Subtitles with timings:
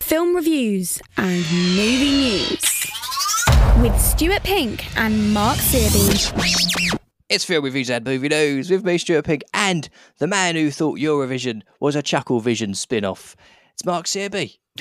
[0.00, 2.86] film reviews and movie news
[3.80, 6.98] with Stuart Pink and Mark Searby.
[7.28, 9.88] It's Film Reviews and Movie News with me, Stuart Pink, and
[10.18, 13.34] the man who thought Eurovision was a Chuckle Vision spin off.
[13.72, 14.58] It's Mark Searby.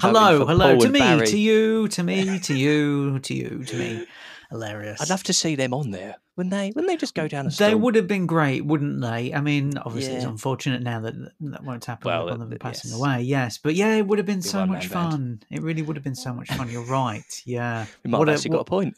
[0.00, 1.26] hello, hello to me, Barry.
[1.26, 4.06] to you, to me, to you, to you, to me.
[4.50, 5.00] Hilarious.
[5.00, 6.16] I'd love to see them on there.
[6.36, 6.72] Wouldn't they?
[6.74, 9.32] Wouldn't they just go down a They would have been great, wouldn't they?
[9.32, 10.18] I mean, obviously, yeah.
[10.18, 12.98] it's unfortunate now that that won't happen well, with them passing yes.
[12.98, 13.22] away.
[13.22, 15.10] Yes, but yeah, it would have been so much fun.
[15.10, 15.46] Band.
[15.50, 16.68] It really would have been so much fun.
[16.68, 17.42] You're right.
[17.44, 18.96] Yeah, we might what have actually a, got a point.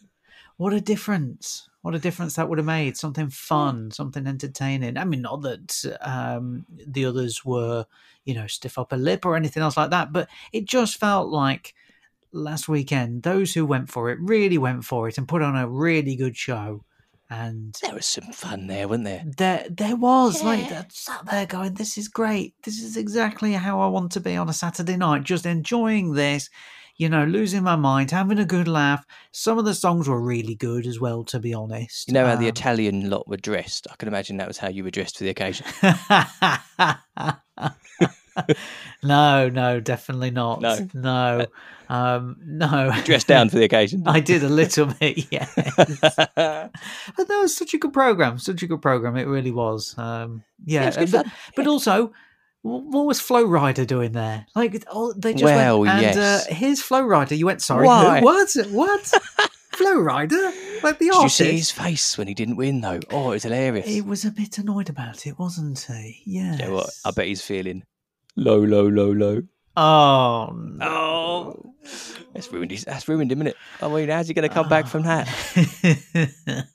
[0.57, 1.69] What a difference!
[1.83, 2.97] What a difference that would have made.
[2.97, 4.97] Something fun, something entertaining.
[4.97, 7.85] I mean, not that um, the others were,
[8.25, 11.75] you know, stiff upper lip or anything else like that, but it just felt like
[12.33, 15.69] last weekend, those who went for it really went for it and put on a
[15.69, 16.85] really good show.
[17.31, 19.25] And there was some fun there, wasn't there?
[19.39, 20.43] There, there was.
[20.43, 20.49] Yeah.
[20.49, 22.55] Like, I sat there going, "This is great.
[22.63, 25.25] This is exactly how I want to be on a Saturday night.
[25.25, 26.51] Just enjoying this."
[26.99, 29.07] You know, losing my mind, having a good laugh.
[29.33, 32.07] Some of the songs were really good as well, to be honest.
[32.07, 33.87] You know how um, the Italian lot were dressed?
[33.91, 35.65] I can imagine that was how you were dressed for the occasion.
[39.03, 40.61] no, no, definitely not.
[40.61, 41.47] No, no,
[41.89, 42.93] um, no.
[43.05, 44.03] Dressed down for the occasion.
[44.07, 45.55] I did a little bit, yes.
[45.55, 48.39] but that was such a good program.
[48.39, 49.17] Such a good program.
[49.17, 49.97] It really was.
[49.99, 52.13] Um, yeah, yeah but, but also
[52.63, 54.47] what was Flo Rida doing there?
[54.55, 56.17] Like, oh, they just well, went, and yes.
[56.17, 57.37] uh, here's Flo Rida.
[57.37, 58.21] You went, sorry, Why?
[58.21, 58.25] who?
[58.25, 58.57] What?
[58.71, 59.01] What?
[59.73, 60.83] Flo Rida?
[60.83, 61.41] Like the Did artist?
[61.41, 63.01] you see his face when he didn't win, though?
[63.11, 63.87] Oh, it was hilarious.
[63.87, 66.23] He was a bit annoyed about it, wasn't he?
[66.25, 66.61] Yes.
[66.61, 66.91] Yeah, what?
[67.05, 67.83] I bet he's feeling
[68.37, 69.43] low, low, low, low.
[69.77, 70.87] Oh, no.
[70.87, 71.75] oh,
[72.35, 72.71] that's ruined.
[72.71, 73.57] His, that's ruined him, isn't it?
[73.81, 74.69] I mean, how's he going to come oh.
[74.69, 76.67] back from that?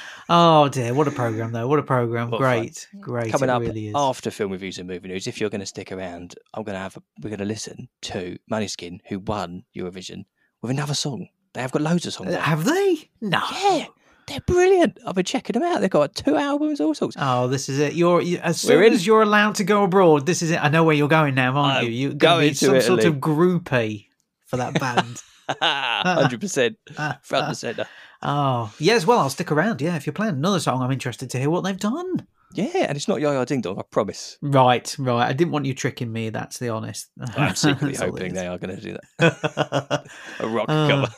[0.28, 1.68] oh dear, what a program though!
[1.68, 2.30] What a program!
[2.30, 3.00] What great, fun.
[3.00, 3.32] great.
[3.32, 5.26] Coming it up really after film reviews and movie news.
[5.26, 6.96] If you're going to stick around, I'm going to have.
[6.96, 10.24] A, we're going to listen to Måneskin, who won Eurovision,
[10.62, 11.28] with another song.
[11.52, 12.34] They have got loads of songs.
[12.34, 13.10] Uh, have they?
[13.20, 13.42] No.
[13.62, 13.86] Yeah.
[14.28, 14.98] They're brilliant.
[15.06, 15.80] I've been checking them out.
[15.80, 17.16] They've got two albums, all sorts.
[17.18, 17.94] Oh, this is it.
[17.94, 20.26] You're as soon as you're allowed to go abroad.
[20.26, 20.62] This is it.
[20.62, 21.90] I know where you're going now, aren't I'm you?
[21.90, 23.02] You're going to some Italy.
[23.02, 24.06] sort of groupie
[24.46, 25.22] for that band.
[25.62, 26.76] Hundred percent,
[27.22, 27.86] front and center.
[28.22, 29.06] Oh, yes.
[29.06, 29.80] Well, I'll stick around.
[29.80, 32.26] Yeah, if you're playing another song, I'm interested to hear what they've done.
[32.54, 34.38] Yeah, and it's not Yo Ding Dong, I promise.
[34.40, 35.28] Right, right.
[35.28, 36.30] I didn't want you tricking me.
[36.30, 37.10] That's the honest.
[37.36, 40.06] I'm secretly hoping they are going to do that.
[40.40, 41.14] A rock uh, cover.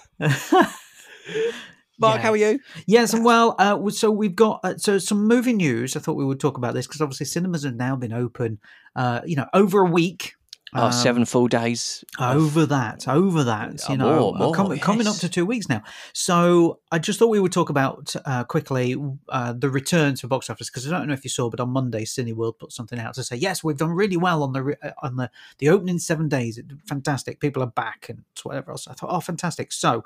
[2.11, 2.61] Mark, how are you?
[2.87, 5.97] Yes, and well, uh, so we've got uh, so some movie news.
[5.97, 8.59] I thought we would talk about this because obviously cinemas have now been open,
[8.97, 10.35] uh, you know, over a week
[10.73, 12.05] Oh, um, seven full days.
[12.21, 14.83] Over that, over that, you know, more, more, com- yes.
[14.83, 15.83] coming up to two weeks now.
[16.13, 18.95] So I just thought we would talk about uh, quickly
[19.29, 21.71] uh, the returns for box office because I don't know if you saw, but on
[21.71, 24.77] Monday, Cineworld put something out to say yes, we've done really well on the re-
[24.81, 26.61] uh, on the the opening seven days.
[26.87, 28.87] Fantastic, people are back and whatever else.
[28.87, 29.73] I thought, oh, fantastic.
[29.73, 30.05] So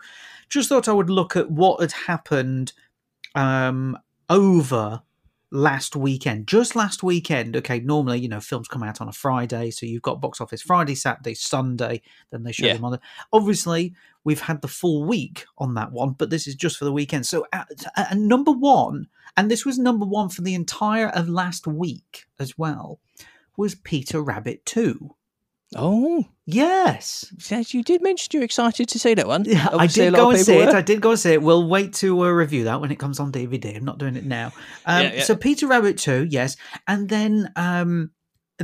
[0.49, 2.73] just thought I would look at what had happened
[3.35, 3.99] um,
[4.31, 5.03] over
[5.55, 7.57] last weekend, just last weekend.
[7.57, 10.61] Okay, normally, you know, films come out on a Friday, so you've got box office
[10.61, 12.75] Friday, Saturday, Sunday, then they show yeah.
[12.75, 13.01] them on the.
[13.33, 13.95] Obviously,
[14.25, 17.25] we've had the full week on that one, but this is just for the weekend.
[17.25, 19.07] So, uh, at, uh, at number one,
[19.37, 22.99] and this was number one for the entire of last week as well,
[23.57, 25.15] was Peter Rabbit 2.
[25.77, 27.33] Oh, yes.
[27.51, 29.45] Yes, you did mention you're excited to see that one.
[29.47, 30.69] Yeah, I did go and see it.
[30.69, 31.43] I did go and see it.
[31.43, 33.77] We'll wait to uh, review that when it comes on DVD.
[33.77, 34.53] I'm not doing it now.
[34.87, 35.23] Um, yeah, yeah.
[35.23, 36.57] So, Peter Rabbit 2, yes.
[36.87, 38.11] And then um,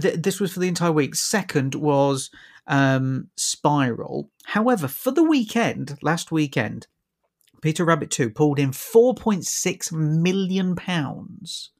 [0.00, 1.14] th- this was for the entire week.
[1.14, 2.30] Second was
[2.66, 4.30] um, Spiral.
[4.44, 6.86] However, for the weekend, last weekend,
[7.60, 11.70] Peter Rabbit 2 pulled in 4.6 million pounds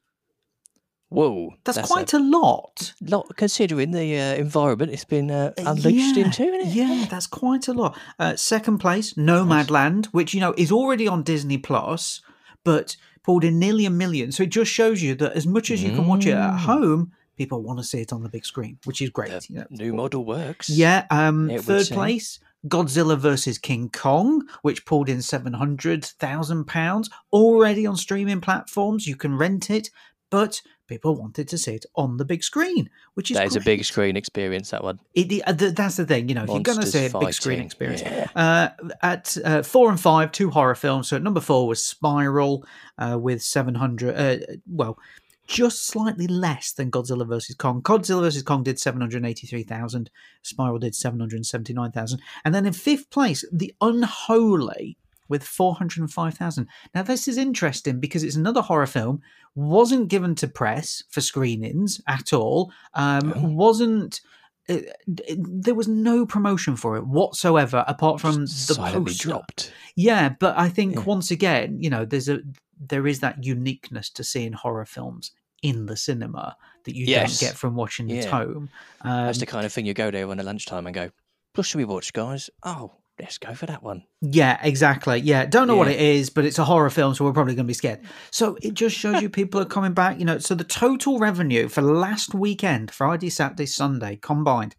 [1.11, 2.93] Whoa, that's, that's quite a, a, lot.
[3.01, 6.73] Lot considering the uh, environment it's been uh, uh unleashed yeah, into, isn't it?
[6.73, 7.99] Yeah, that's quite a lot.
[8.17, 12.21] Uh, second place, Nomadland, which you know is already on Disney Plus,
[12.63, 14.31] but pulled in nearly a million.
[14.31, 16.57] So it just shows you that as much as you can watch it at mm.
[16.59, 19.31] home, people want to see it on the big screen, which is great.
[19.31, 20.69] The you know, new model works.
[20.69, 21.05] Yeah.
[21.11, 27.85] Um, third place, Godzilla versus King Kong, which pulled in seven hundred thousand pounds already
[27.85, 29.07] on streaming platforms.
[29.07, 29.89] You can rent it,
[30.29, 33.61] but people wanted to see it on the big screen, which is that is a
[33.61, 34.71] big screen experience.
[34.71, 34.99] That one.
[35.13, 36.45] It, uh, that's the thing, you know.
[36.45, 38.27] Monsters if you're going to see a big screen experience, yeah.
[38.35, 38.69] uh,
[39.01, 41.07] at uh, four and five, two horror films.
[41.07, 42.65] So at number four was Spiral
[42.97, 44.15] uh, with seven hundred.
[44.15, 44.99] Uh, well,
[45.47, 47.81] just slightly less than Godzilla vs Kong.
[47.81, 50.11] Godzilla vs Kong did seven hundred eighty-three thousand.
[50.41, 54.97] Spiral did seven hundred seventy-nine thousand, and then in fifth place, The Unholy
[55.31, 56.67] with 405,000.
[56.93, 59.21] Now, this is interesting because it's another horror film,
[59.55, 63.47] wasn't given to press for screenings at all, um, oh.
[63.47, 64.21] wasn't.
[64.67, 69.27] It, it, there was no promotion for it whatsoever apart from Just the poster.
[69.29, 69.73] dropped.
[69.95, 71.01] Yeah, but I think Yeah.
[71.01, 72.39] once again, you know, there's a
[72.79, 75.31] there is that uniqueness to seeing horror films
[75.63, 76.55] in the cinema
[76.85, 77.39] that you Yes.
[77.39, 78.69] don't get from watching it at home.
[79.01, 81.09] Um, That's the kind of thing you go there on a lunchtime and go,
[81.55, 84.03] "What should we watch, guys?" Oh, let's go for that one.
[84.21, 85.19] Yeah, exactly.
[85.19, 87.65] Yeah, don't know what it is, but it's a horror film, so we're probably going
[87.65, 88.01] to be scared.
[88.31, 90.19] So it just shows you people are coming back.
[90.19, 94.75] You know, so the total revenue for last weekend, Friday, Saturday, Sunday combined,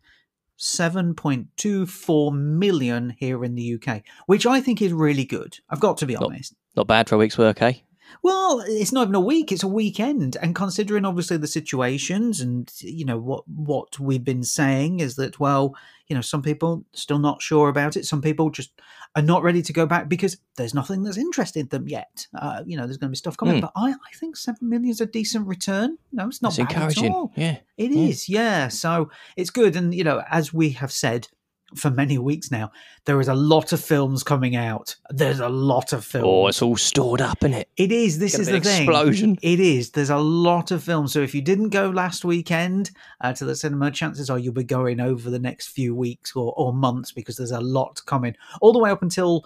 [0.57, 5.59] seven point two four million here in the UK, which I think is really good.
[5.71, 6.55] I've got to be Not- honest.
[6.77, 7.75] Not bad for a week's work, eh?
[8.23, 10.37] Well, it's not even a week; it's a weekend.
[10.43, 15.39] And considering obviously the situations, and you know what what we've been saying is that
[15.41, 15.75] well,
[16.09, 18.05] you know, some people still not sure about it.
[18.07, 18.73] Some people just
[19.15, 22.27] are not ready to go back because there's nothing that's interested them yet.
[22.35, 23.61] Uh, you know, there's going to be stuff coming, Hmm.
[23.61, 25.99] but I, I think seven million is a decent return.
[26.13, 27.05] No, it's not It's bad encouraging.
[27.07, 27.33] at all.
[27.37, 27.59] Yeah.
[27.77, 28.09] It Yeah.
[28.09, 28.69] is, yeah.
[28.69, 31.29] So it's good, and you know, as we have said
[31.77, 32.71] for many weeks now,
[33.05, 34.95] there is a lot of films coming out.
[35.11, 36.27] There's a lot of films.
[36.29, 37.69] Oh, it's all stored up, isn't it?
[37.77, 38.19] It is.
[38.19, 38.83] This is the thing.
[38.83, 39.39] explosion.
[39.43, 39.91] It is.
[39.91, 41.13] There's a lot of films.
[41.13, 42.91] So if you didn't go last weekend
[43.21, 46.53] uh, to the cinema, chances are you'll be going over the next few weeks or,
[46.57, 49.45] or months because there's a lot coming all the way up until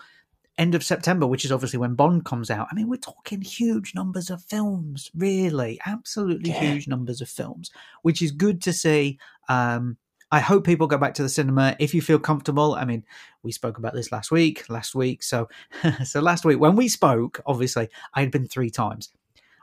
[0.59, 2.67] end of September, which is obviously when Bond comes out.
[2.71, 6.61] I mean, we're talking huge numbers of films, really, absolutely Yeah.
[6.61, 7.71] huge numbers of films,
[8.01, 9.19] which is good to see.
[9.51, 9.99] Um,
[10.37, 12.75] I hope people go back to the cinema if you feel comfortable.
[12.75, 13.03] I mean,
[13.43, 15.23] we spoke about this last week, last week.
[15.23, 15.49] So,
[16.05, 19.09] so last week when we spoke, obviously I had been three times.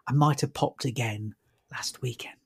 [0.08, 1.36] I might have popped again
[1.72, 2.38] last weekend.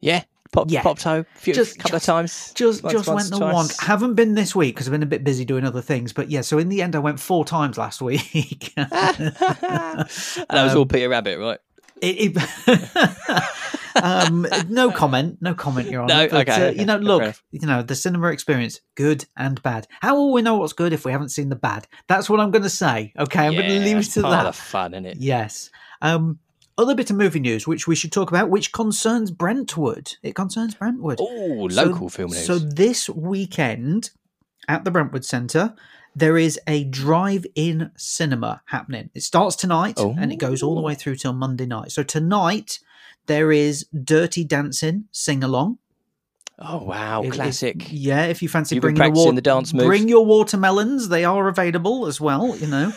[0.00, 0.24] Yeah.
[0.50, 0.82] Pop, Yeah.
[0.82, 2.52] Popped a few, Just- couple just- of times.
[2.54, 3.66] Just Once, just once, went the one.
[3.78, 6.12] Haven't been this week because I've been a bit busy doing other things.
[6.12, 8.72] But yeah, so in the end, I went four times last week.
[8.76, 10.08] and that
[10.50, 11.58] was Um, all Peter Rabbit, right?
[12.02, 12.36] It,
[12.66, 13.60] it-
[14.02, 16.14] um, no comment, no comment, Your Honour.
[16.14, 19.62] No, but, okay, uh, okay, you know, look, you know, the cinema experience, good and
[19.62, 19.86] bad.
[20.00, 21.86] How will we know what's good if we haven't seen the bad?
[22.08, 23.12] That's what I'm going to say.
[23.18, 24.46] Okay, I'm going to leave it to part that.
[24.46, 25.16] Of fun, isn't it?
[25.18, 25.70] Yes.
[26.02, 26.38] Um,
[26.78, 30.14] other bit of movie news which we should talk about, which concerns Brentwood.
[30.22, 31.18] It concerns Brentwood.
[31.20, 32.46] Oh, So- local film news.
[32.46, 34.10] So this weekend
[34.68, 35.74] at the Brentwood Centre,
[36.14, 39.10] there is a drive-in cinema happening.
[39.14, 41.92] It starts tonight and it goes all the way through till Monday night.
[41.92, 42.80] So tonight
[43.30, 45.78] there is Dirty Dancing sing along.
[46.58, 47.76] oh wow, If- if- classic.
[47.90, 49.86] yeah, if you fancy You've bringing practicing wa- the dance moves.
[49.86, 51.08] bring your watermelons.
[51.08, 52.56] They are available as well.
[52.56, 52.92] You know.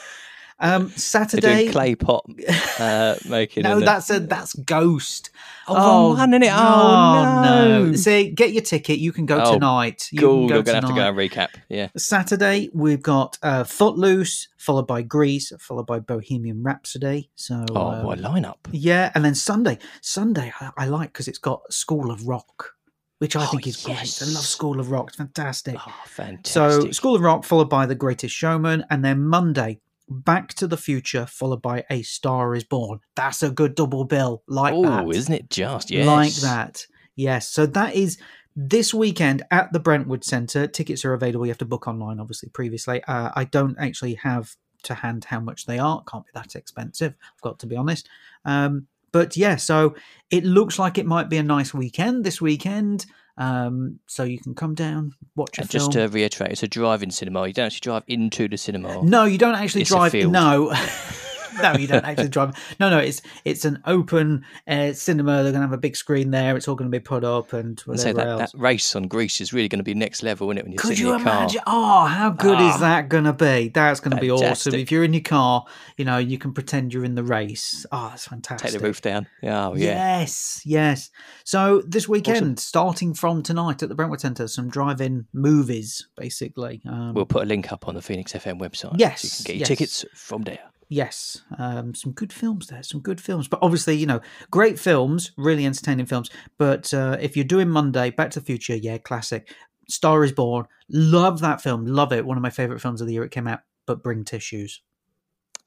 [0.60, 1.70] Um, Saturday.
[1.72, 2.26] clay pot
[2.80, 3.64] uh, making.
[3.64, 5.30] No, that's a that's Ghost.
[5.68, 6.52] oh, wrong one, innit?
[6.56, 7.86] Oh, no.
[7.86, 7.94] no.
[7.96, 9.00] See, get your ticket.
[9.00, 10.10] You can go Oh, tonight.
[10.12, 11.50] You Cool, go you're gonna have to go and recap.
[11.70, 11.90] Yeah.
[11.98, 17.30] Saturday, we've got uh, Footloose, followed by Grease, followed by Bohemian Rhapsody.
[17.36, 18.58] So, Oh, um, what a lineup.
[18.72, 22.74] yeah, and then Sunday, Sunday I, I like because it's got School of Rock,
[23.20, 23.98] which I Oh, think is great.
[23.98, 24.44] I love.
[24.46, 25.76] School of Rock; it's fantastic.
[25.80, 26.48] Oh, fantastic.
[26.48, 29.80] so, School of Rock, followed by The Greatest Showman, and then Monday,
[30.10, 33.00] Back to the Future, followed by A Star Is Born.
[33.16, 35.04] That's a good double bill, like that.
[35.06, 35.90] oh, isn't it just?
[35.92, 36.06] Yes.
[36.06, 36.86] Like that.
[37.16, 37.48] Yes.
[37.50, 38.18] So that is
[38.56, 40.68] this weekend at the Brentwood Centre.
[40.68, 41.46] Tickets are available.
[41.46, 43.04] You have to book online, obviously, previously.
[43.06, 46.04] Uh, I don't actually have to hand how much they are.
[46.04, 47.16] Can't be that expensive.
[47.36, 48.10] I've got to be honest.
[48.46, 49.96] Um, but yeah, so
[50.30, 53.06] it looks like it might be a nice weekend this weekend.
[53.38, 55.80] Um, so you can come down, watch a And film.
[55.82, 57.48] just to reiterate, it's a drive-in cinema.
[57.48, 59.02] You don't actually drive into the cinema.
[59.04, 60.12] No, you don't actually It's a drive.
[60.12, 60.32] field.
[60.32, 60.72] No,
[61.62, 62.56] no, you don't actually drive.
[62.80, 65.44] No, no, it's it's an open uh, cinema.
[65.44, 66.56] They're going to have a big screen there.
[66.58, 68.52] It's all going to be put up and whatever that, else.
[68.52, 70.64] that race on Grease is really going to be next level, isn't it?
[70.64, 71.38] When you're Could you in your car.
[71.44, 71.62] imagine?
[71.68, 72.80] Oh, how good is Ah.
[72.80, 73.70] that going to be?
[73.70, 74.74] That's going to be awesome.
[74.76, 75.66] If you're in your car,
[75.98, 77.86] you know, you can pretend you're in the race.
[77.92, 78.72] Oh, that's fantastic.
[78.72, 79.28] Take the roof down.
[79.44, 80.20] Oh, yeah.
[80.20, 81.10] Yes, yes.
[81.44, 86.82] So this weekend, starting from tonight at the Brentwood Centre, some drive-in movies, basically.
[86.88, 88.96] Um, We'll put a link up on the Phoenix FM website.
[88.98, 89.68] Yes, So you can get your yes.
[89.68, 90.60] tickets from there.
[90.90, 93.48] Yes, um, some good films there, some good films.
[93.48, 94.22] But obviously, you know,
[94.52, 96.30] great films, really entertaining films.
[96.58, 99.54] But uh, if you're doing Monday, Back to the Future, yeah, classic.
[99.90, 102.26] Star is Born, love that film, love it.
[102.26, 103.62] One of my favourite films of the year it came out.
[103.86, 104.82] But bring tissues.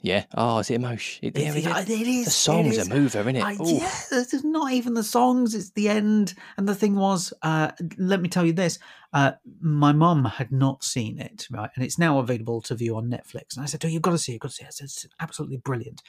[0.02, 0.24] Yeah.
[0.34, 1.26] Oh, is it emotion?
[1.28, 2.86] It, yeah, It- it- it is, the it song's is.
[2.86, 3.42] a mover, isn't it?
[3.42, 6.34] I, yeah, it's not even the songs; it's the end.
[6.56, 8.78] And the thing was, uh, let me tell you this:
[9.14, 13.08] uh, my mum had not seen it, right, and it's now available to view on
[13.10, 13.56] Netflix.
[13.56, 14.34] And I said, "Oh, you've got to see it.
[14.34, 14.68] You've got to see it.
[14.80, 16.02] It's, it's absolutely brilliant."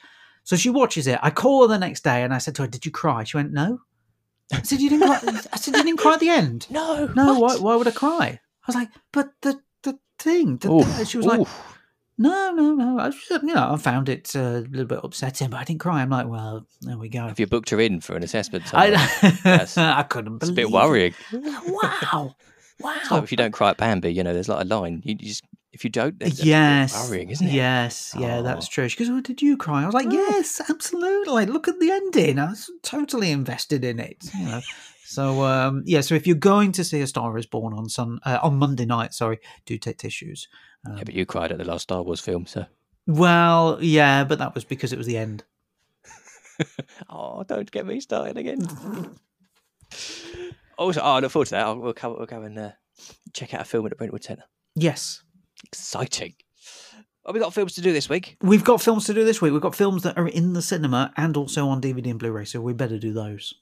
[0.44, 1.18] So she watches it.
[1.22, 3.36] I call her the next day, and I said to her, "Did you cry?" She
[3.38, 3.80] went, "No."
[4.52, 5.20] I said, "You didn't cry."
[5.52, 7.06] I said, "You didn't cry at the end." No.
[7.16, 7.38] No, why?
[7.40, 7.60] what?
[7.62, 8.26] Why would I cry?
[8.28, 11.77] I was like, "But the the thing." The, Oof, she was like, oof.
[12.20, 12.98] No, no, no.
[12.98, 15.80] I just, you know, I found it uh, a little bit upsetting, but I didn't
[15.80, 16.02] cry.
[16.02, 17.28] I'm like, well, there we go.
[17.28, 18.64] Have you booked her in for an assessment?
[18.74, 18.92] I,
[19.76, 20.42] I couldn't believe.
[20.42, 21.14] It's a bit worrying.
[21.32, 22.34] Wow,
[22.80, 23.00] wow.
[23.10, 25.00] Like if you don't cry at Bambi, you know, there's like a line.
[25.04, 27.52] You, just if you don't, yes, worrying, isn't it?
[27.52, 28.42] Yes, yeah, Oh.
[28.42, 28.88] that's true.
[28.88, 30.12] She goes, "Oh, did you cry?" I was like, Oh.
[30.12, 32.38] "Yes, absolutely." Look at the ending.
[32.40, 34.24] I was totally invested in it.
[34.36, 34.60] You know.
[35.04, 38.18] So um, yeah, so if you're going to see A Star Is Born on Sun
[38.24, 40.48] uh, on Monday night, sorry, do take tissues.
[40.86, 42.66] Um, Yeah, but you cried at the last Star Wars film, so.
[43.06, 45.44] well, yeah, but that was because it was the end.
[47.08, 48.66] Oh, don't get me started again.
[50.76, 51.64] also, oh, I look forward to that.
[51.64, 52.70] I'll, we'll, go, we'll go and uh,
[53.32, 54.42] check out a film at the Brentwood Centre.
[54.74, 55.22] Yes,
[55.64, 56.34] Exciting.
[57.24, 58.36] Well, we got films to do this week.
[58.40, 59.52] we've got films to do this week.
[59.52, 62.60] We've got films that are in the cinema and also on DVD and Blu-ray, so
[62.60, 63.54] we better do those.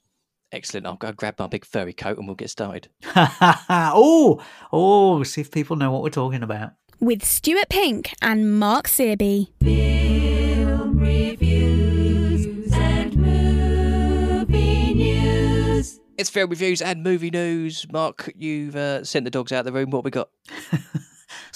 [0.53, 0.87] Excellent.
[0.87, 2.89] I'll go grab my big furry coat and we'll get started.
[3.17, 4.43] oh,
[4.73, 6.73] oh, see if people know what we're talking about.
[7.01, 9.53] With Stuart Pink and Mark Searby.
[16.19, 17.87] It's film reviews and movie news.
[17.93, 19.91] Mark, you've uh, sent the dogs out of the room.
[19.91, 20.31] What we got?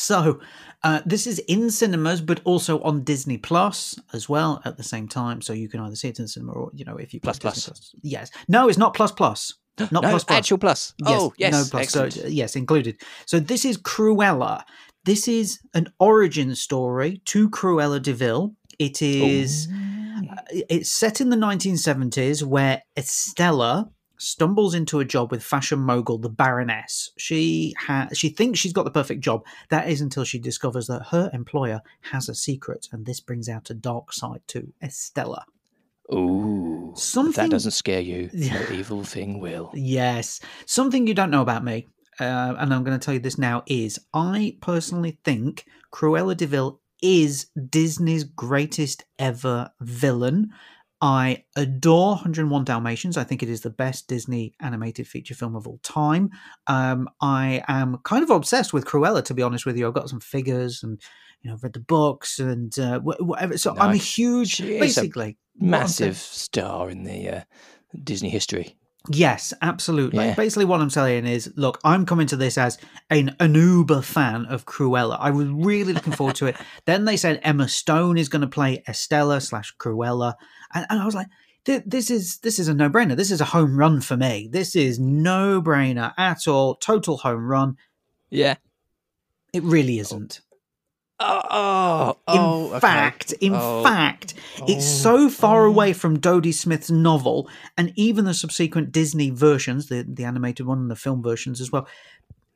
[0.00, 0.40] So,
[0.82, 5.08] uh, this is in cinemas, but also on Disney Plus as well at the same
[5.08, 5.42] time.
[5.42, 7.38] So you can either see it in the cinema or, you know, if you Plus
[7.38, 7.94] Plus.
[8.02, 8.30] Yes.
[8.48, 9.54] No, it's not Plus Plus.
[9.78, 10.38] Not no, Plus Plus.
[10.38, 10.94] actual plus.
[10.98, 11.52] Yes, oh, yes.
[11.52, 11.90] no plus.
[11.90, 13.00] So, yes, included.
[13.24, 14.62] So this is Cruella.
[15.10, 18.54] This is an origin story to Cruella de Vil.
[18.78, 19.66] It is.
[19.66, 20.28] Ooh.
[20.30, 20.36] uh,
[20.68, 26.28] It's set in the 1970s, where Estella stumbles into a job with fashion mogul the
[26.28, 27.10] Baroness.
[27.18, 29.44] She ha- she thinks she's got the perfect job.
[29.70, 31.80] That is until she discovers that her employer
[32.12, 35.44] has a secret, and this brings out a dark side to Estella.
[36.14, 36.92] Ooh.
[36.92, 39.72] If Something- that doesn't scare you, no evil thing will.
[39.74, 40.38] Yes.
[40.66, 41.88] Something you don't know about me,
[42.20, 46.46] uh, and I'm going to tell you this now, is I personally think Cruella de
[46.46, 50.50] Vil is Disney's greatest ever villain.
[51.02, 53.16] I adore 101 Dalmatians.
[53.16, 56.28] I think it is the best Disney animated feature film of all time.
[56.66, 59.88] Um, I am kind of obsessed with Cruella, to be honest with you.
[59.88, 61.00] I've got some figures and
[61.40, 63.56] you know read the books and uh, whatever.
[63.56, 67.40] So I'm a huge, a basically saying- Massive star in the uh,
[68.04, 68.76] Disney history.
[69.08, 70.24] Yes, absolutely.
[70.24, 70.34] Yeah.
[70.34, 72.78] Basically, what I'm saying is, look, I'm coming to this as
[73.08, 75.16] an, an uber fan of Cruella.
[75.18, 76.56] I was really looking forward to it.
[76.84, 80.34] Then they said Emma Stone is going to play Estella slash Cruella,
[80.74, 81.28] and, and I was like,
[81.64, 83.16] this is this is a no brainer.
[83.16, 84.48] This is a home run for me.
[84.50, 86.74] This is no brainer at all.
[86.74, 87.76] Total home run.
[88.30, 88.56] Yeah.
[89.52, 90.40] It really isn't.
[91.20, 92.80] Oh, oh, In okay.
[92.80, 93.82] fact, in Oh.
[93.82, 94.34] fact,
[94.66, 95.02] it's Oh.
[95.02, 95.68] so far Oh.
[95.68, 100.78] away from Dodie Smith's novel and even the subsequent Disney versions, the, the animated one
[100.78, 101.86] and the film versions as well,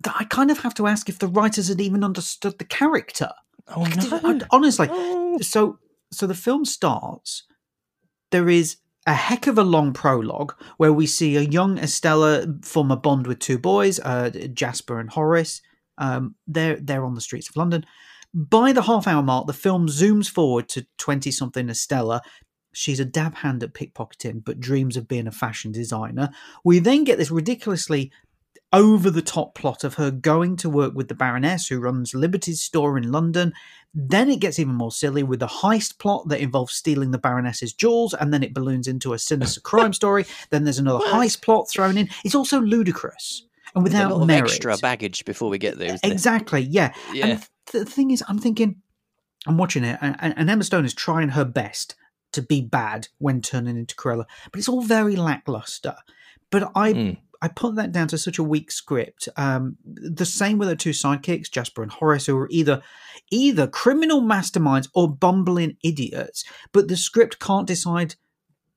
[0.03, 3.31] that I kind of have to ask if the writers had even understood the character.
[3.69, 4.31] Oh, didn't- no.
[4.41, 5.39] I- honestly, Oh.
[5.41, 5.79] so
[6.13, 7.43] so the film starts.
[8.31, 12.91] There is a heck of a long prologue where we see a young Estella form
[12.93, 15.61] a bond with two boys, uh, Jasper and Horace.
[15.99, 17.85] Um, they're they're on the streets of London.
[18.35, 22.21] By the half hour mark, the film zooms forward to twenty something Estella.
[22.73, 26.31] She's a dab hand at pickpocketing, but dreams of being a fashion designer.
[26.65, 28.11] We then get this ridiculously
[28.73, 32.61] over the top plot of her going to work with the Baroness who runs Liberty's
[32.61, 33.53] store in London.
[33.95, 37.73] Then it gets even more silly with the heist plot that involves stealing the Baroness's
[37.73, 40.27] jewels, and then it balloons into a sinister crime story.
[40.51, 42.09] Then there's another heist plot thrown in.
[42.25, 44.51] It's also ludicrous and There's a without lot of merit.
[44.51, 45.97] extra baggage before we get there.
[46.03, 46.93] Exactly, yeah.
[47.13, 47.27] Yeah.
[47.27, 48.83] And the thing is, I'm thinking,
[49.47, 51.95] I'm watching it, and, and Emma Stone is trying her best
[52.33, 55.97] to be bad when turning into Cruella, but it's all very lackluster.
[56.51, 57.19] But I, Mm.
[57.43, 59.29] I put that down to such a weak script.
[59.37, 62.83] Um, the same with the two sidekicks, Jasper and Horace, who are either
[63.31, 68.15] either criminal masterminds or bumbling idiots, but the script can't decide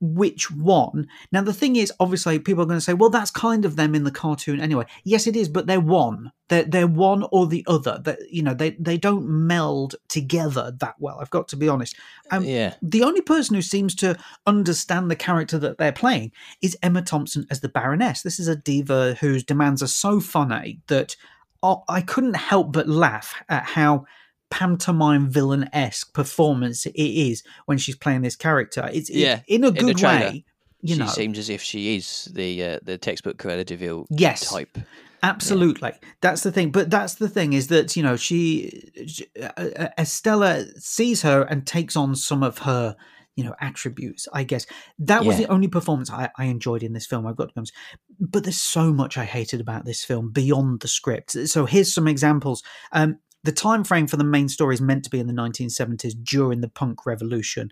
[0.00, 1.08] which one.
[1.32, 3.94] Now, the thing is, obviously, people are going to say, well, that's kind of them
[3.94, 4.86] in the cartoon anyway.
[5.04, 6.32] Yes, it is, but they're one.
[6.48, 8.00] They're, they're one or the other.
[8.04, 11.18] That you know, they, they don't meld together that well.
[11.20, 11.96] I've got to be honest.
[12.30, 12.74] Um, yeah.
[12.80, 17.46] the only person who seems to understand the character that they're playing is Emma Thompson
[17.50, 18.22] as the Baroness.
[18.22, 21.16] This is a diva whose demands are so funny that
[21.62, 24.06] I I couldn't help but laugh at how
[24.50, 28.88] pantomime villain esque performance it is when she's playing this character.
[28.92, 30.44] It's, Yeah, in a good trailer, way.
[30.80, 34.06] You she know, seems as if she is the uh, the textbook Cruella de Vil
[34.10, 34.48] Yes.
[34.50, 34.78] type.
[35.22, 36.70] Absolutely, that's the thing.
[36.70, 41.42] But that's the thing is that you know she, she uh, uh, Estella sees her
[41.42, 42.94] and takes on some of her
[43.34, 44.28] you know attributes.
[44.32, 44.66] I guess
[45.00, 45.46] that was Yeah.
[45.46, 47.26] the only performance I, I enjoyed in this film.
[47.26, 47.72] I've got to honest.
[48.20, 51.32] But there's so much I hated about this film beyond the script.
[51.48, 52.62] So here's some examples.
[52.92, 56.14] Um, The time frame for the main story is meant to be in the 1970s
[56.22, 57.70] during the punk revolution.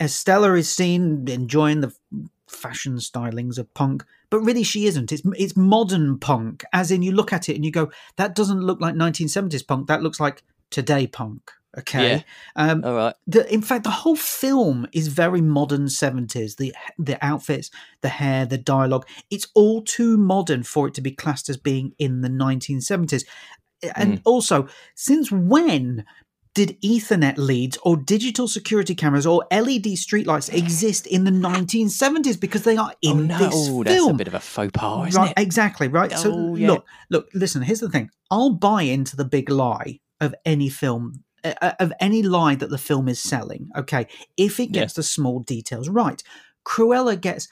[0.00, 1.92] Estella is seen enjoying the
[2.48, 5.12] fashion stylings of punk, but really she isn't.
[5.12, 8.60] It's it's modern punk, as in you look at it and you go, that doesn't
[8.60, 9.88] look like 1970s punk.
[9.88, 11.50] That looks like today punk.
[11.78, 12.16] Okay.
[12.16, 12.22] Yeah.
[12.54, 13.14] Um, All right.
[13.26, 16.56] the, in fact, the whole film is very modern 70s.
[16.56, 17.70] The the outfits,
[18.02, 19.06] the hair, the dialogue.
[19.30, 23.24] It's all too modern for it to be classed as being in the 1970s.
[23.96, 24.22] And Mm.
[24.24, 26.04] also, since when
[26.54, 32.36] did Ethernet leads or digital security cameras or LED streetlights exist in the 1970s?
[32.38, 34.10] Because they are in oh no, this oh, that's film.
[34.12, 35.40] a bit of a faux pas, isn't right, it?
[35.40, 36.12] exactly, right.
[36.12, 36.68] so Oh, yeah.
[36.68, 37.62] look, look, listen.
[37.62, 38.10] Here's the thing.
[38.30, 42.78] I'll buy into the big lie of any film, uh, of any lie that the
[42.78, 43.68] film is selling.
[43.76, 44.82] Okay, if it Yeah.
[44.82, 46.22] gets the small details right.
[46.64, 47.48] Cruella gets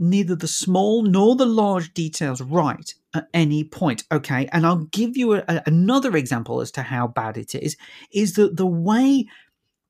[0.00, 4.04] neither the small nor the large details right at any point.
[4.10, 7.76] Okay, and I'll give you a, a- another example as to how bad it is.
[8.12, 9.26] Is that the way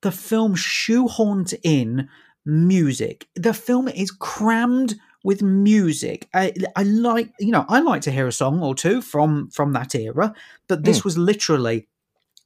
[0.03, 2.09] the film shoehorned in
[2.45, 3.29] music?
[3.37, 6.29] The film is crammed with music.
[6.35, 9.73] I, I like, you know, I like to hear a song or two from from
[9.75, 10.35] that era,
[10.67, 11.05] but this mm.
[11.05, 11.87] was literally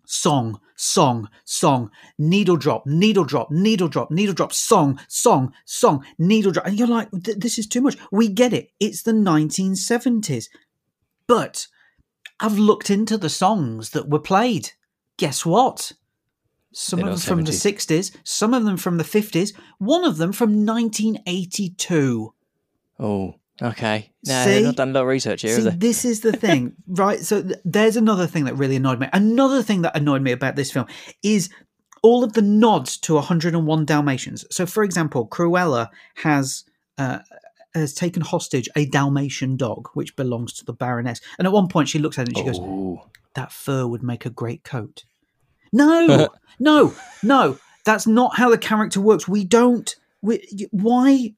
[0.07, 6.53] song, song, song, needle drop, needle drop, needle drop, needle drop, song, song, song, needle
[6.53, 6.67] drop.
[6.67, 7.97] And you're like, this is too much.
[8.11, 8.71] We get it.
[8.81, 10.49] It's the 1970s.
[11.27, 11.67] But
[12.41, 14.71] I've looked into the songs that were played.
[15.17, 15.93] Guess what?
[16.73, 20.17] Some They're of them from the 60s, some of them from the 50s, one of
[20.17, 22.35] them from 1982.
[22.99, 24.11] Oh, okay.
[24.27, 24.63] No, See?
[24.63, 27.21] not done a lot of research here, See, this is the thing, right?
[27.21, 29.09] So th- there's another thing that really annoyed me.
[29.13, 30.87] Another thing that annoyed me about this film
[31.23, 31.51] is
[32.03, 34.45] all of the nods to 101 Dalmatians.
[34.51, 36.65] So, for example, Cruella has
[36.99, 37.21] uh,
[37.75, 41.21] has taken hostage a Dalmatian dog, which belongs to the Baroness.
[41.39, 44.03] And at one point, she looks at it and she goes, Oh, "That fur would
[44.03, 45.05] make a great coat."
[45.73, 47.59] No, no, no.
[47.85, 49.29] That's not how the character works.
[49.29, 49.95] We don't.
[50.23, 51.35] We, why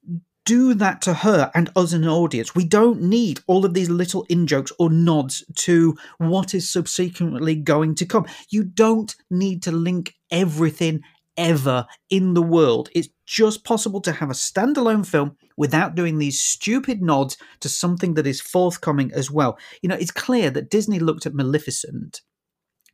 [0.47, 2.55] do that to her and us in an audience?
[2.55, 7.53] We don't need all of these little in jokes or nods to what is subsequently
[7.53, 8.25] going to come.
[8.49, 11.01] You don't need to link everything
[11.35, 12.89] ever in the world.
[12.95, 18.13] It's just possible to have a standalone film without doing these stupid nods to something
[18.13, 19.59] that is forthcoming as well.
[19.81, 22.21] You know, it's clear that Disney looked at Maleficent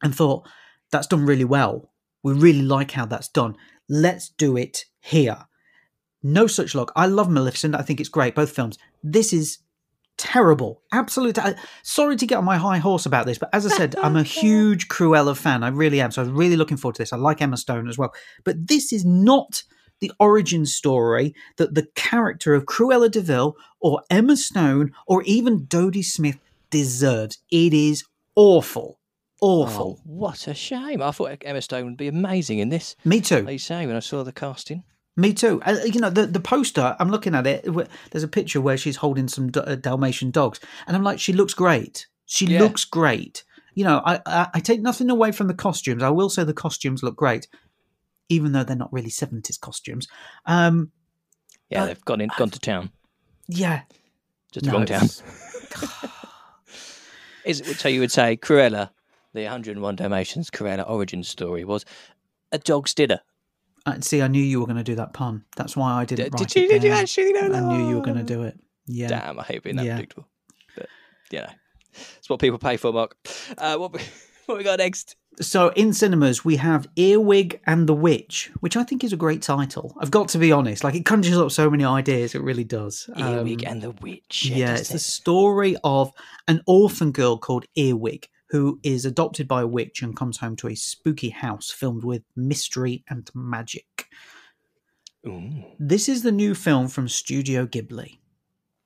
[0.01, 0.47] and thought,
[0.91, 1.91] that's done really well.
[2.23, 3.55] We really like how that's done.
[3.87, 5.45] Let's do it here.
[6.23, 6.91] No such luck.
[6.95, 7.75] I love Maleficent.
[7.75, 8.77] I think it's great, both films.
[9.03, 9.59] This is
[10.17, 10.81] terrible.
[10.91, 11.37] Absolute.
[11.37, 14.15] I, sorry to get on my high horse about this, but as I said, I'm
[14.15, 15.63] a huge Cruella fan.
[15.63, 16.11] I really am.
[16.11, 17.13] So I was really looking forward to this.
[17.13, 18.13] I like Emma Stone as well.
[18.43, 19.63] But this is not
[19.99, 25.65] the origin story that the character of Cruella de Vil or Emma Stone or even
[25.65, 27.39] Dodie Smith deserves.
[27.51, 28.03] It is
[28.35, 28.99] awful.
[29.41, 29.99] Awful.
[29.99, 31.01] oh, what a shame.
[31.01, 32.95] I thought Emma Stone would be amazing in this.
[33.03, 33.41] Me too.
[33.41, 34.83] Like you say, when I saw the casting.
[35.15, 35.61] Me too.
[35.63, 37.65] Uh, you know, the, the poster, I'm looking at it.
[38.11, 40.59] There's a picture where she's holding some D- uh, Dalmatian dogs.
[40.87, 42.07] And I'm like, she looks great.
[42.25, 42.61] She Yeah.
[42.61, 43.43] looks great.
[43.75, 46.01] You know, I, I, I take nothing away from the costumes.
[46.03, 47.47] I will say the costumes look great,
[48.29, 50.07] even though they're not really 70s costumes.
[50.47, 50.91] Um,
[51.69, 52.89] Yeah, they've gone in, gone to town.
[53.47, 53.81] yeah.
[54.51, 55.03] Just No, wrong town.
[57.45, 58.89] Is it, so you would say Cruella,
[59.33, 61.83] the 101 Dalmatians Cruella origin story was
[62.51, 63.19] a dog's dinner.
[64.01, 65.43] See, I knew you were going to do that pun.
[65.57, 67.63] That's why I didn't Did, did you, it did you actually know that?
[67.63, 68.57] I knew you were going to do it.
[68.85, 69.07] Yeah.
[69.09, 69.95] Damn, I hate being that Yeah.
[69.95, 70.27] predictable.
[70.75, 70.87] But,
[71.31, 71.49] you know,
[72.17, 73.15] it's what people pay for, Mark.
[73.57, 73.99] Uh, what, we-
[74.45, 75.15] what we got next?
[75.41, 79.41] So in cinemas we have Earwig and the Witch, which I think is a great
[79.41, 79.95] title.
[79.99, 82.35] I've got to be honest; like it conjures up so many ideas.
[82.35, 83.09] It really does.
[83.17, 84.45] Earwig Um, and the Witch.
[84.45, 86.11] yeah, it's the story of
[86.47, 90.67] an orphan girl called Earwig who is adopted by a witch and comes home to
[90.67, 94.05] a spooky house filmed with mystery and magic.
[95.25, 95.63] Ooh.
[95.79, 98.19] This is the new film from Studio Ghibli.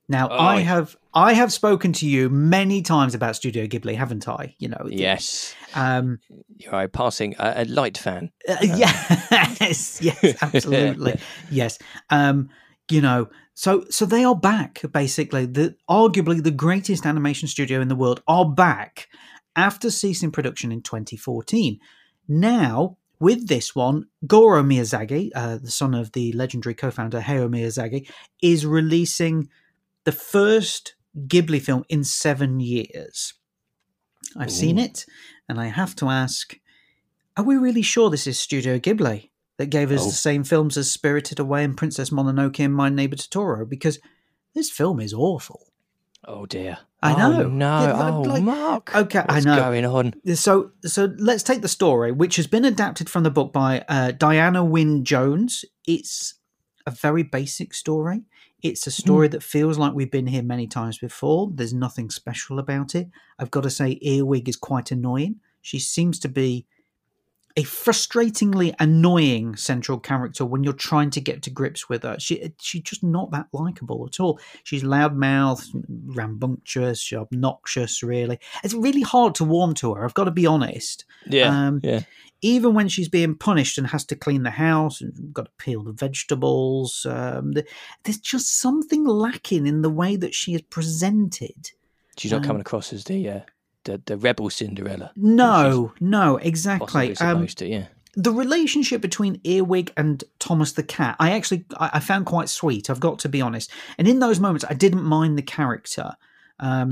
[0.08, 4.26] Now, Oh, I have I have spoken to you many times about Studio Ghibli, haven't
[4.26, 4.54] I?
[4.58, 5.54] You know, Yes.
[5.74, 6.18] Um,
[6.56, 8.30] You're a passing, uh, a light fan.
[8.48, 11.78] Uh, yes, yes, absolutely, yes.
[12.08, 12.48] Um,
[12.90, 14.80] you know, so so they are back.
[14.94, 19.08] Basically, the arguably the greatest animation studio in the world are back
[19.56, 21.78] after ceasing production in 2014.
[22.28, 28.08] Now, with this one, Goro Miyazaki, uh, the son of the legendary co-founder Hayao Miyazaki,
[28.42, 29.48] is releasing
[30.04, 30.94] the first
[31.26, 33.34] Ghibli film in seven years.
[34.36, 35.06] I've seen it,
[35.48, 36.56] and I have to ask
[37.36, 40.06] are we really sure this is Studio Ghibli that gave us Oh.
[40.06, 43.68] the same films as Spirited Away and Princess Mononoke and My Neighbor Totoro?
[43.68, 44.00] Because
[44.54, 45.68] this film is awful.
[46.26, 46.78] Oh dear.
[47.00, 47.44] I know.
[47.44, 47.82] Oh, no.
[47.82, 48.94] Yeah, oh, like- Mark.
[48.94, 49.56] Okay, I What's know.
[49.56, 50.14] going on?
[50.34, 54.10] So, so let's take the story, which has been adapted from the book by uh,
[54.12, 55.64] Diana Wynne Jones.
[55.86, 56.34] It's
[56.86, 58.22] a very basic story.
[58.62, 61.48] It's a story that feels like we've been here many times before.
[61.54, 63.08] There's nothing special about it.
[63.38, 65.36] I've got to say, Earwig is quite annoying.
[65.62, 66.66] She seems to be
[67.56, 72.16] a frustratingly annoying central character when you're trying to get to grips with her.
[72.18, 74.38] She she's just not that likable at all.
[74.62, 78.02] She's loudmouthed, rambunctious, obnoxious.
[78.02, 80.04] Really, it's really hard to warm to her.
[80.04, 81.04] I've got to be honest.
[81.26, 81.48] Yeah.
[81.48, 82.02] Um, yeah.
[82.40, 85.82] Even when she's being punished and has to clean the house and got to peel
[85.82, 87.54] the vegetables, um,
[88.04, 91.72] there's just something lacking in the way that she is presented.
[92.16, 93.40] She's not um, coming across as the uh,
[93.84, 95.12] the, the rebel Cinderella.
[95.16, 97.16] No, no, exactly.
[97.18, 97.86] Um, to, yeah.
[98.14, 102.90] the relationship between Earwig and Thomas the cat, I actually I, I found quite sweet.
[102.90, 103.70] I've got to be honest.
[103.96, 106.16] And in those moments, I didn't mind the character.
[106.58, 106.90] Um,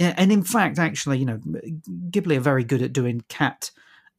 [0.00, 0.14] Mm.
[0.16, 1.38] And in fact, actually, you know,
[2.10, 3.72] Ghibli are very good at doing cat.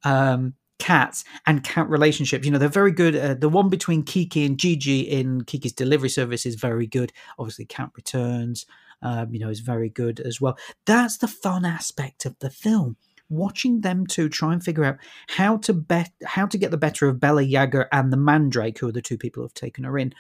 [0.04, 4.46] Um, cats and cat relationships you know they're very good uh, the one between kiki
[4.46, 8.66] and Jiji in kiki's delivery service is very good obviously cat returns
[9.02, 12.96] um, you know is very good as well that's the fun aspect of the film
[13.30, 17.08] watching them two try and figure out how to bet how to get the better
[17.08, 20.00] of Bella Yaga and the Mandrake, who are the two people who have taken her
[20.00, 20.14] in.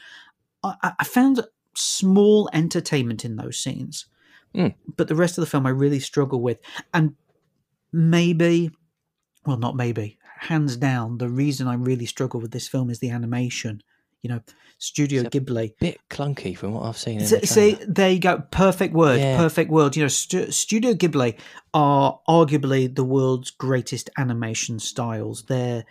[0.63, 1.41] I, I- I found
[1.75, 4.05] small entertainment in those scenes,
[4.53, 4.75] Mm.
[4.95, 6.59] but the rest of the film I really struggle with,
[6.93, 7.15] and
[7.91, 8.71] maybe,
[9.45, 13.09] well, not maybe, hands down, the reason I really struggle with this film is the
[13.09, 13.81] animation.
[14.21, 14.41] You know,
[14.77, 15.73] Studio Ghibli.
[15.79, 17.19] Bit clunky from what I've seen.
[17.25, 18.43] So, the see, there you go.
[18.51, 19.19] Perfect word.
[19.19, 19.37] Yeah.
[19.37, 19.95] Perfect word.
[19.95, 21.37] You know, Stu- Studio Ghibli
[21.73, 25.43] are arguably the world's greatest animation styles.
[25.43, 25.85] They're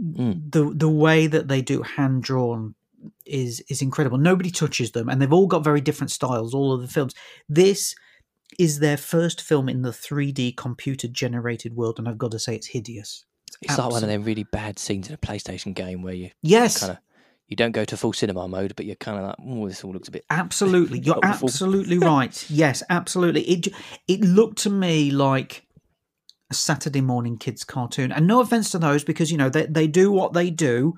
[0.00, 0.52] Mm.
[0.52, 2.76] the the way that they do hand drawn
[3.26, 4.16] is is incredible.
[4.18, 6.54] Nobody touches them, and they've all got very different styles.
[6.54, 7.14] All of the films.
[7.48, 7.94] This
[8.58, 12.54] is their first film in the 3D computer generated world, and I've got to say,
[12.54, 13.24] it's hideous.
[13.60, 16.78] It's like one of them really bad scenes in a PlayStation game where you Yes,
[16.80, 16.98] kind of
[17.48, 19.92] you don't go to full cinema mode, but you're kind of like, oh, this all
[19.92, 20.24] looks a bit.
[20.30, 22.44] Absolutely, you're absolutely right.
[22.50, 23.42] Yes, absolutely.
[23.42, 23.68] It
[24.06, 25.64] it looked to me like
[26.50, 29.86] a Saturday morning kids cartoon, and no offense to those because you know they they
[29.86, 30.94] do what they do,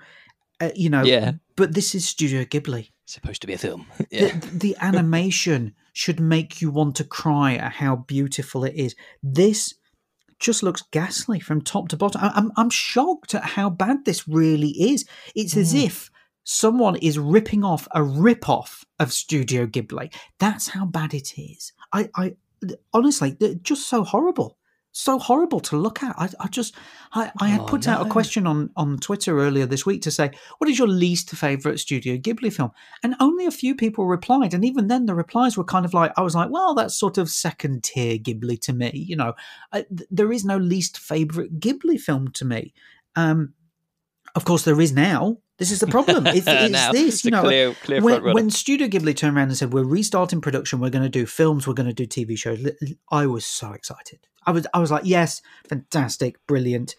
[0.61, 1.03] uh, you know.
[1.03, 1.33] Yeah.
[1.57, 2.91] But this is Studio Ghibli.
[3.07, 3.87] supposed to be a film.
[4.11, 4.29] yeah.
[4.39, 8.95] The, the animation should make you want to cry at how beautiful it is.
[9.23, 9.75] This
[10.39, 12.21] just looks ghastly from top to bottom.
[12.23, 15.05] I- I'm I'm shocked at how bad this really is.
[15.35, 15.85] It's as Mm.
[15.85, 16.11] if
[16.45, 20.13] someone is ripping off a rip off of Studio Ghibli.
[20.39, 21.73] That's how bad it is.
[21.93, 22.35] I, I
[22.93, 24.57] honestly, just so horrible.
[24.93, 26.19] So horrible to look at.
[26.19, 26.75] I, I just,
[27.13, 30.11] I, I had Oh, put out a question on, on Twitter earlier this week to
[30.11, 32.73] say, what is your least favourite Studio Ghibli film?
[33.05, 34.53] And only a few people replied.
[34.53, 37.19] And even then, the replies were kind of like, I was like, well, that's sort
[37.19, 38.91] of second tier Ghibli to me.
[38.95, 39.35] You know,
[39.73, 42.75] I, th- there is no least favourite Ghibli film to me.
[43.15, 43.55] Um,
[44.35, 45.39] of course, there is now.
[45.61, 46.27] This is the problem.
[46.27, 47.43] It's, it's this, it's you know.
[47.43, 50.81] clear, clear when, when Studio Ghibli turned around and said, "We're restarting production.
[50.81, 51.67] We're going to do films.
[51.67, 52.67] We're going to do TV shows,"
[53.11, 54.27] I was so excited.
[54.47, 56.97] I was, I was like, "Yes, fantastic, brilliant."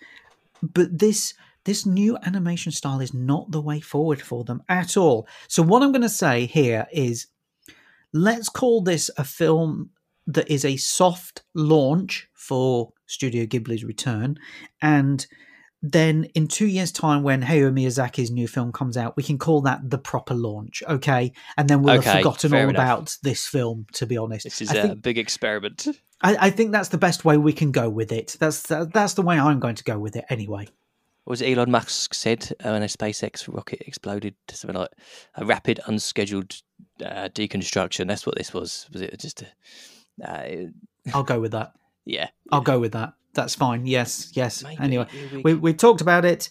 [0.62, 5.28] But this, this new animation style is not the way forward for them at all.
[5.47, 7.26] So what I'm going to say here is,
[8.13, 9.89] let's call this a film
[10.28, 14.38] that is a soft launch for Studio Ghibli's return,
[14.84, 15.26] and
[15.82, 19.62] then in two years' time, when Hayao Miyazaki's new film comes out, we can call
[19.62, 21.32] that the proper launch, okay?
[21.58, 22.72] And then we'll Okay, have forgotten all enough.
[22.72, 23.88] about this film.
[23.94, 25.88] To be honest, this is I a think, big experiment.
[26.22, 28.38] I, I think that's the best way we can go with it.
[28.39, 30.67] That's that, that's the way I'm going to go with it anyway.
[31.24, 34.36] What was Elon Musk said uh, when a SpaceX rocket exploded?
[34.50, 34.89] Something like
[35.36, 36.62] a rapid, unscheduled
[37.04, 38.08] uh, deconstruction.
[38.08, 38.88] That's what this was.
[38.91, 39.48] Was it just a.
[40.24, 40.67] Uh,
[41.13, 41.74] I'll go with that.
[42.06, 42.30] yeah.
[42.52, 43.13] I'll go with that.
[43.34, 43.86] That's fine.
[43.86, 44.63] Yes, yes.
[44.63, 45.08] Maybe anyway,
[45.44, 46.50] we we talked about it.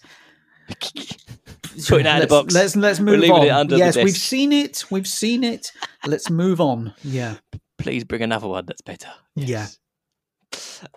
[1.89, 2.55] Putting that in the let's, box.
[2.55, 3.47] Let's let's We're move on.
[3.47, 4.85] it under the yes, we've seen it.
[4.91, 5.73] We've seen it.
[6.07, 6.95] Let's move on.
[7.03, 7.37] Yeah.
[7.79, 9.09] Please bring another one that's better.
[9.35, 9.67] Yeah.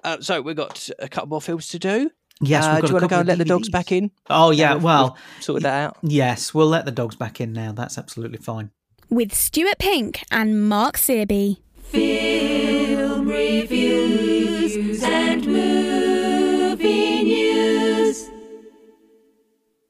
[0.04, 2.10] Uh, so we've got a couple more films to do.
[2.41, 2.65] Yes.
[2.65, 4.12] uh, we've got do you want to go and let of the dogs back in?
[4.30, 4.74] Oh yeah.
[4.74, 5.98] we've- Well, Sorted that out.
[6.02, 6.54] yes.
[6.54, 7.72] We'll let the dogs back in now.
[7.72, 8.72] That's absolutely fine.
[9.10, 11.62] With Stuart Pink and Mark Searby.
[11.84, 15.72] Film reviews and movie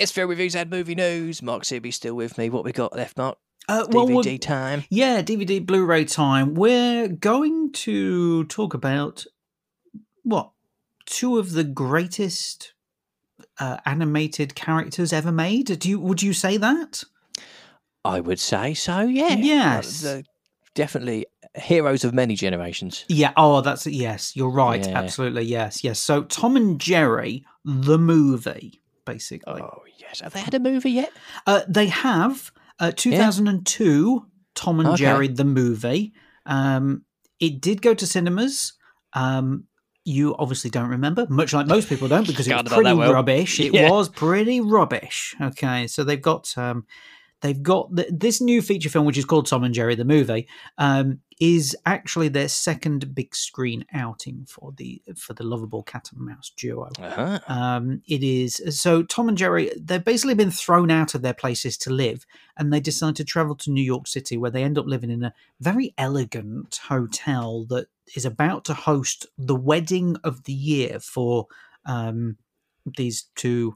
[0.03, 1.41] It's film reviews and movie news.
[1.41, 2.49] Mark Searby still with me.
[2.49, 3.37] What we got left, Mark?
[3.69, 4.83] Uh, well, DVD time.
[4.89, 6.55] Yeah, DVD Blu-ray time.
[6.55, 9.23] We're going to talk about
[10.23, 10.51] what
[11.05, 12.73] two of the greatest
[13.61, 15.79] uh, animated characters ever made.
[15.79, 17.05] Do you would you say that?
[18.03, 19.03] I would say so.
[19.03, 19.35] Yeah.
[19.35, 20.03] Yes.
[20.03, 20.23] Uh,
[20.75, 23.05] definitely heroes of many generations.
[23.07, 23.31] Yeah.
[23.37, 24.35] Oh, that's yes.
[24.35, 24.85] You're right.
[24.85, 24.99] Yeah.
[24.99, 25.43] Absolutely.
[25.43, 25.81] Yes.
[25.81, 25.97] Yes.
[26.01, 29.61] So Tom and Jerry, the movie, basically.
[29.61, 30.21] Oh yes.
[30.21, 31.11] Have they had a movie yet?
[31.45, 32.51] Uh, they have.
[32.79, 34.29] Uh, 2002, yeah.
[34.55, 34.97] Tom and okay.
[34.97, 36.13] Jerry, the movie.
[36.45, 37.03] Um,
[37.39, 38.73] it did go to cinemas.
[39.13, 39.65] Um,
[40.05, 43.59] you obviously don't remember, much like most people don't, because it was pretty rubbish.
[43.59, 43.89] It yeah.
[43.89, 45.33] was pretty rubbish.
[45.39, 46.85] Okay, so they've got um,
[47.43, 50.47] they've got the, this new feature film, which is called Tom and Jerry the movie,
[50.77, 56.25] um, is actually their second big screen outing for the for the lovable cat and
[56.25, 56.89] mouse duo.
[56.99, 57.39] Uh-huh.
[57.47, 61.77] Um, it is so Tom and Jerry they've basically been thrown out of their places
[61.79, 62.25] to live,
[62.57, 65.23] and they decide to travel to New York City, where they end up living in
[65.23, 71.47] a very elegant hotel that is about to host the wedding of the year for
[71.85, 72.37] um,
[72.97, 73.75] these two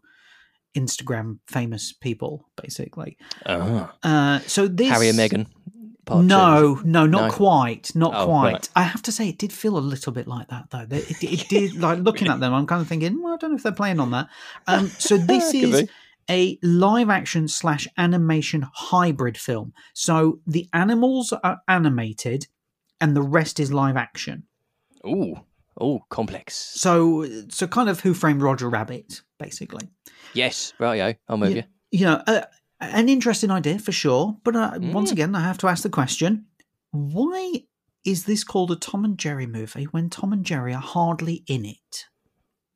[0.78, 3.18] Instagram famous people, basically.
[3.46, 3.88] Uh-huh.
[4.04, 5.48] Uh, so this Harry and Meghan.
[6.10, 7.30] No, no, not no.
[7.32, 8.54] quite, not oh, quite.
[8.54, 8.70] Right.
[8.76, 10.86] I have to say, it did feel a little bit like that, though.
[10.90, 13.58] It, it did, like looking at them, I'm kind of thinking, well, I don't know
[13.58, 14.28] if they're playing on that.
[14.68, 15.90] Um, so this is be.
[16.30, 19.74] a live action slash animation hybrid film.
[19.94, 22.48] So the animals are animated,
[23.02, 24.44] and the rest is live action.
[25.06, 25.42] Ooh,
[25.80, 26.56] oh, complex.
[26.56, 29.90] So, so kind of Who Framed Roger Rabbit, basically.
[30.34, 31.64] Yes, right, I'll move you.
[31.92, 32.42] You know, uh,
[32.80, 34.38] an interesting idea for sure.
[34.44, 34.94] But uh, mm.
[34.94, 36.46] once again, I have to ask the question:
[36.92, 37.64] Why
[38.06, 41.66] is this called a Tom and Jerry movie when Tom and Jerry are hardly in
[41.66, 42.06] it?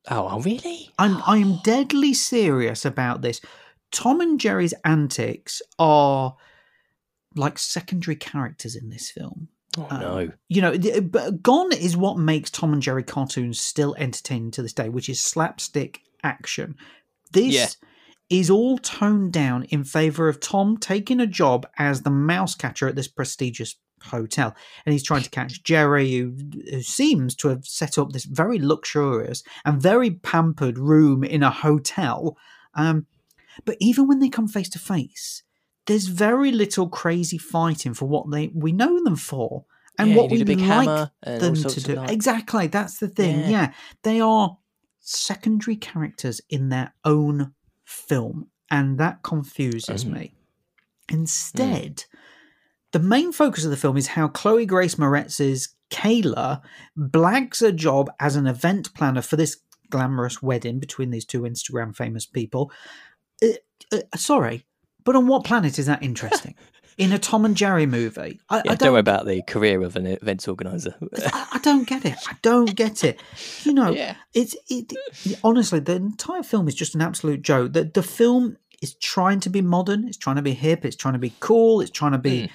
[0.09, 0.89] Oh, oh really?
[0.97, 3.41] I'm I'm deadly serious about this.
[3.91, 6.35] Tom and Jerry's antics are
[7.35, 9.49] like secondary characters in this film.
[9.77, 10.31] Oh, um, no.
[10.49, 14.73] You know, but gone is what makes Tom and Jerry cartoons still entertaining to this
[14.73, 16.75] day, which is slapstick action.
[17.31, 17.67] This yeah.
[18.29, 22.88] is all toned down in favor of Tom taking a job as the mouse catcher
[22.88, 24.55] at this prestigious hotel.
[24.86, 26.36] And he's trying to catch Jerry, who,
[26.69, 31.51] who seems to have set up this very luxurious and very pampered room in a
[31.51, 32.38] hotel.
[32.73, 33.05] Um,
[33.63, 35.43] but even when they come face to face,
[35.91, 39.65] there's very little crazy fighting for what they we know them for
[39.99, 42.01] and yeah, what we like them to do.
[42.04, 43.41] Exactly, that's the thing.
[43.41, 43.49] Yeah.
[43.49, 43.73] yeah,
[44.04, 44.58] they are
[44.99, 50.13] secondary characters in their own film, and that confuses mm.
[50.13, 50.34] me.
[51.10, 52.06] Instead, mm.
[52.93, 56.62] the main focus of the film is how Chloe Grace Moretz's Kayla
[56.97, 59.58] blags a job as an event planner for this
[59.89, 62.71] glamorous wedding between these two Instagram famous people.
[63.43, 63.49] Uh,
[63.91, 64.65] uh, sorry,
[65.03, 66.55] but on what planet is that interesting?
[66.97, 68.39] in a Tom and Jerry movie.
[68.49, 70.93] I, yeah, I don't, don't, worry about the career of an events organizer.
[71.33, 72.17] I, I, don't get it.
[72.27, 73.19] I don't get it.
[73.63, 74.15] You know, yeah.
[74.33, 74.93] it's it,
[75.43, 77.73] honestly the entire film is just an absolute joke.
[77.73, 80.07] The the film is trying to be modern.
[80.07, 80.85] It's trying to be hip.
[80.85, 81.81] It's trying to be cool.
[81.81, 82.43] It's trying to be.
[82.43, 82.49] Mm.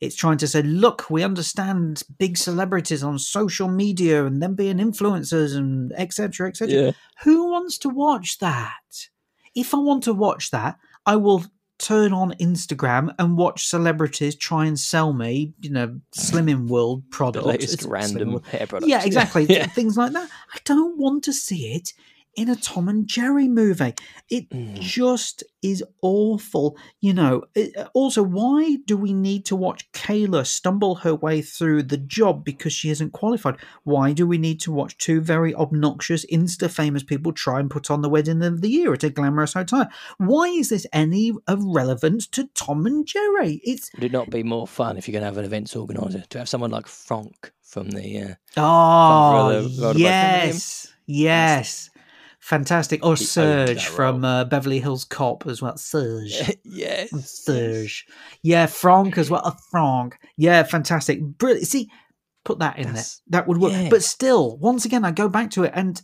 [0.00, 4.78] It's trying to say, look, we understand big celebrities on social media and them being
[4.78, 6.48] influencers and etc.
[6.48, 6.74] etc.
[6.74, 6.90] Yeah.
[7.22, 9.06] Who wants to watch that?
[9.54, 11.44] If I want to watch that, I will
[11.82, 17.44] turn on Instagram and watch celebrities try and sell me, you know, Slimming World products.
[17.44, 18.88] The latest random hair products.
[18.88, 19.44] Yeah, exactly.
[19.48, 19.66] yeah.
[19.66, 20.30] Things like that.
[20.54, 21.92] I don't want to see it
[22.34, 23.94] in a Tom and Jerry movie.
[24.30, 24.80] It mm.
[24.80, 26.76] just is awful.
[27.00, 31.84] You know, it, also, why do we need to watch Kayla stumble her way through
[31.84, 33.56] the job because she isn't qualified?
[33.84, 37.90] Why do we need to watch two very obnoxious, insta famous people try and put
[37.90, 39.88] on the wedding of the year at a glamorous hotel?
[40.18, 43.60] Why is this any of relevance to Tom and Jerry?
[43.64, 46.24] It's Would it not be more fun if you're going to have an events organizer
[46.30, 48.36] to have someone like Frank from the.
[48.56, 50.88] Uh, oh, yes.
[51.06, 51.90] Yes
[52.42, 53.06] fantastic.
[53.06, 55.76] Or Serge from uh, Beverly Hills Cop as well.
[55.76, 56.58] Serge.
[56.64, 57.10] yes.
[57.24, 58.06] Serge.
[58.42, 59.42] Yeah, Frank as well.
[59.44, 60.18] Uh, Frank.
[60.36, 61.22] Yeah, fantastic.
[61.22, 61.68] Brilliant.
[61.68, 61.88] See,
[62.44, 63.40] put that in That's, there.
[63.40, 63.72] That would work.
[63.72, 63.88] Yeah.
[63.88, 66.02] But still, once again, I go back to it and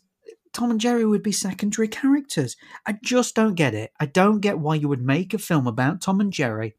[0.53, 2.57] Tom and Jerry would be secondary characters.
[2.87, 3.93] I just don't get it.
[4.01, 6.75] I don't get why you would make a film about Tom and Jerry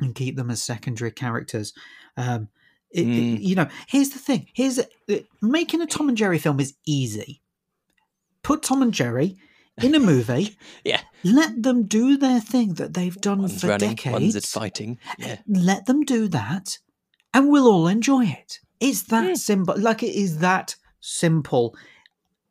[0.00, 1.72] and keep them as secondary characters.
[2.16, 2.48] Um,
[2.90, 3.36] it, mm.
[3.36, 4.48] it, you know, here's the thing.
[4.54, 4.80] Here's
[5.42, 7.42] making a Tom and Jerry film is easy
[8.42, 9.36] put Tom and Jerry
[9.82, 10.56] in a movie.
[10.84, 11.00] yeah.
[11.24, 14.12] Let them do their thing that they've done one's for running, decades.
[14.12, 14.98] One's at fighting.
[15.18, 15.38] Yeah.
[15.46, 16.78] Let them do that,
[17.34, 18.60] and we'll all enjoy it.
[18.80, 19.34] It's that yeah.
[19.34, 19.78] simple.
[19.78, 21.76] Like it is that simple.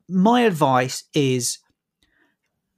[0.10, 1.60] My advice is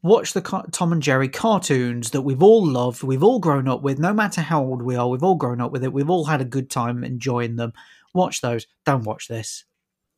[0.01, 0.41] watch the
[0.71, 4.41] Tom and Jerry cartoons that we've all loved, we've all grown up with, no matter
[4.41, 6.69] how old we are, we've all grown up with it, we've all had a good
[6.69, 7.73] time enjoying them.
[8.13, 8.65] Watch those.
[8.85, 9.65] Don't watch this.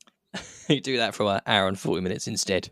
[0.69, 2.69] you do that for an hour and 40 minutes instead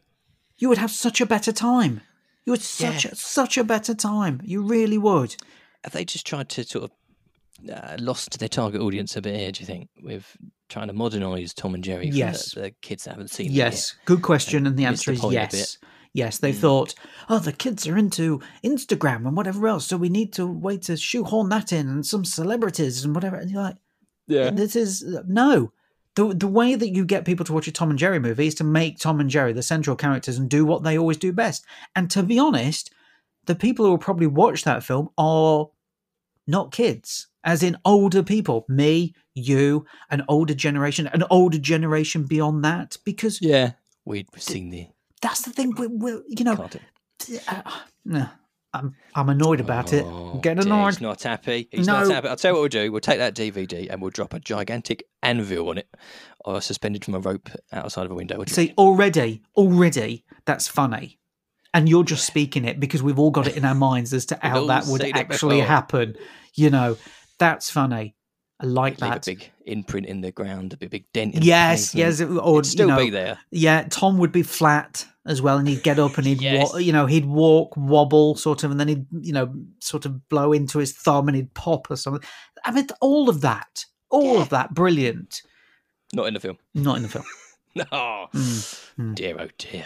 [0.60, 2.02] you would have such a better time.
[2.46, 3.12] You would such yeah.
[3.12, 4.42] a, such a better time.
[4.44, 5.36] You really would.
[5.84, 6.92] Have they just tried to sort of
[7.74, 9.52] uh, lost their target audience a bit here?
[9.52, 12.54] Do you think with trying to modernise Tom and Jerry for Yes.
[12.54, 13.54] the, the kids that haven't seen it?
[13.54, 15.78] Yes, good question, and the answer the is yes.
[16.12, 16.96] Yes, they thought,
[17.30, 20.98] oh, the kids are into Instagram and whatever else, so we need to wait to
[20.98, 23.36] shoehorn that in and some celebrities and whatever.
[23.36, 23.78] And you're like,
[24.26, 25.72] yeah, this is no.
[26.16, 28.56] The, the way that you get people to watch a Tom and Jerry movie is
[28.56, 31.66] to make Tom and Jerry the central characters and do what they always do best.
[31.96, 32.92] And to be honest,
[33.46, 35.70] the people who will probably watch that film are
[36.48, 42.66] not kids, as in older people, me, you, an older generation, an older generation beyond
[42.66, 44.88] that, because Yeah, we'd seen the
[45.22, 45.74] that's the thing.
[45.78, 46.82] We're, we're you know, cartoon.
[47.48, 47.62] uh,
[48.06, 48.30] no,
[48.74, 50.04] I'm I'm annoyed about it.
[50.06, 50.86] Oh, I'm getting annoyed.
[50.94, 51.68] He's not happy.
[51.72, 52.14] He's not No.
[52.14, 52.28] happy.
[52.28, 52.92] I'll tell you what we'll do.
[52.92, 55.90] We'll take that DVD and we'll drop a gigantic anvil on it,
[56.46, 58.38] or suspended from a rope outside of a window.
[58.38, 61.18] What do you See, already, already, that's funny.
[61.74, 64.40] And you're just speaking it because we've all got it in our minds as to
[64.42, 66.16] how that would actually happen.
[66.56, 66.98] You know,
[67.38, 68.16] that's funny.
[68.62, 69.28] I like Leave that.
[69.28, 71.36] a big imprint in the ground, a big, dent.
[71.36, 73.40] In Yes, yes, it- or It'd still you know, be there.
[73.52, 76.74] Yeah, Tom would be flat as well, and he'd get up and he'd, Yes.
[76.74, 80.28] wa- you know, he'd walk, wobble, sort of, and then he'd, you know, sort of
[80.28, 82.28] blow into his thumb and he'd pop or something.
[82.66, 85.42] I mean, all of that, all of that, brilliant.
[86.14, 86.58] Not in the film.
[86.74, 87.26] Not in the film.
[87.76, 87.86] No.
[87.86, 89.16] Mm, mm.
[89.16, 89.86] Dear, oh dear.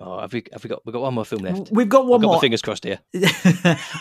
[0.00, 0.44] Oh, have we?
[0.52, 0.86] Have we got?
[0.86, 1.70] We've got one more film left.
[1.72, 2.36] We've got one got more.
[2.36, 3.00] my fingers crossed here.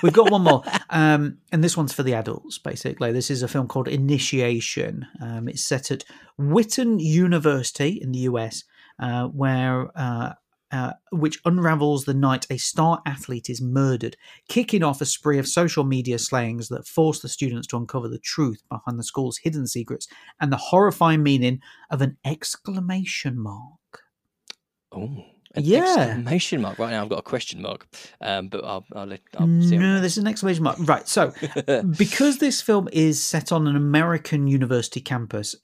[0.04, 2.60] We've got one more, um, and this one's for the adults.
[2.60, 5.08] Basically, this is a film called Initiation.
[5.20, 6.04] Um, it's set at
[6.40, 8.64] Witten University in the US,
[9.00, 10.34] uh, where uh,
[10.72, 15.48] uh, which unravels the night a star athlete is murdered, kicking off a spree of
[15.48, 19.66] social media slayings that force the students to uncover the truth behind the school's hidden
[19.66, 20.08] secrets
[20.40, 24.04] and the horrifying meaning of an exclamation mark.
[24.92, 25.26] Oh,
[25.58, 25.84] an Yeah.
[25.98, 26.80] exclamation mark.
[26.80, 27.88] Right now, I've got a question mark.
[28.22, 29.22] Um, but I'll, I'll let.
[29.38, 30.78] I'll see No, this is an exclamation mark.
[30.80, 31.08] Right.
[31.08, 31.34] So,
[31.98, 35.56] because this film is set on an American university campus,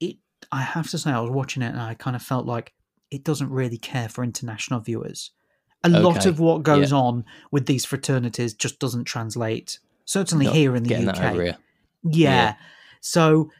[0.00, 0.16] it
[0.52, 2.72] I have to say I was watching it and I kind of felt like
[3.10, 5.30] it doesn't really care for international viewers.
[5.84, 9.78] A lot of what goes on with these fraternities just doesn't translate.
[10.04, 11.04] Certainly Not here in the UK.
[11.04, 11.56] that over here.
[12.02, 12.10] Yeah.
[12.34, 12.54] Yeah.
[13.00, 13.50] So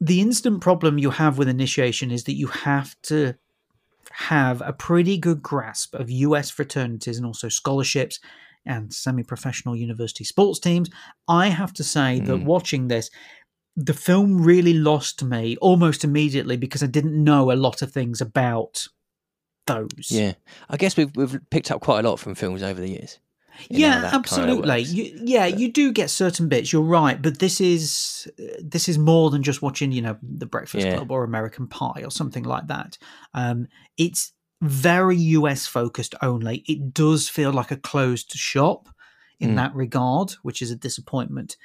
[0.00, 3.34] the instant problem you have with initiation is that you have to
[4.28, 8.20] have a pretty good grasp of US fraternities and also scholarships
[8.66, 10.90] and semi professional university sports teams.
[11.26, 12.44] I have to say that Mm.
[12.44, 13.10] watching this,
[13.76, 18.20] the film really lost me almost immediately because I didn't know a lot of things
[18.20, 18.88] about
[19.66, 20.10] those.
[20.10, 20.34] Yeah,
[20.68, 23.18] I guess we've we've picked up quite a lot from films over the years.
[23.68, 24.82] Yeah, absolutely.
[24.82, 26.72] You, yeah, you do get certain bits.
[26.72, 28.28] You're right, but this is
[28.62, 30.96] this is more than just watching, you know, The Breakfast Yeah.
[30.96, 32.98] Club or American Pie or something like that.
[33.34, 34.32] Um, it's
[34.62, 36.64] very US focused only.
[36.66, 38.88] It does feel like a closed shop
[39.38, 39.56] in Mm.
[39.56, 41.56] that regard, which is a disappointment.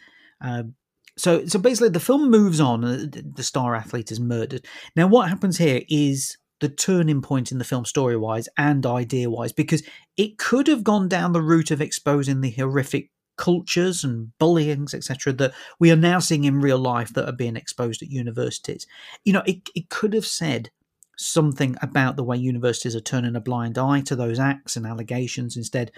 [0.42, 0.76] Um,
[1.18, 2.84] so, so basically, the film moves on.
[2.84, 4.66] uh, The star athlete is murdered.
[4.96, 9.30] Now, what happens here is the turning point in the film, story wise and idea
[9.30, 9.84] wise, because
[10.18, 15.34] it could have gone down the route of exposing the horrific cultures and bullyings, etc.,
[15.34, 18.88] that we are now seeing in real life that are being exposed at universities.
[19.24, 20.70] You know, it, it could have said
[21.18, 25.56] something about the way universities are turning a blind eye to those acts and allegations
[25.56, 25.92] instead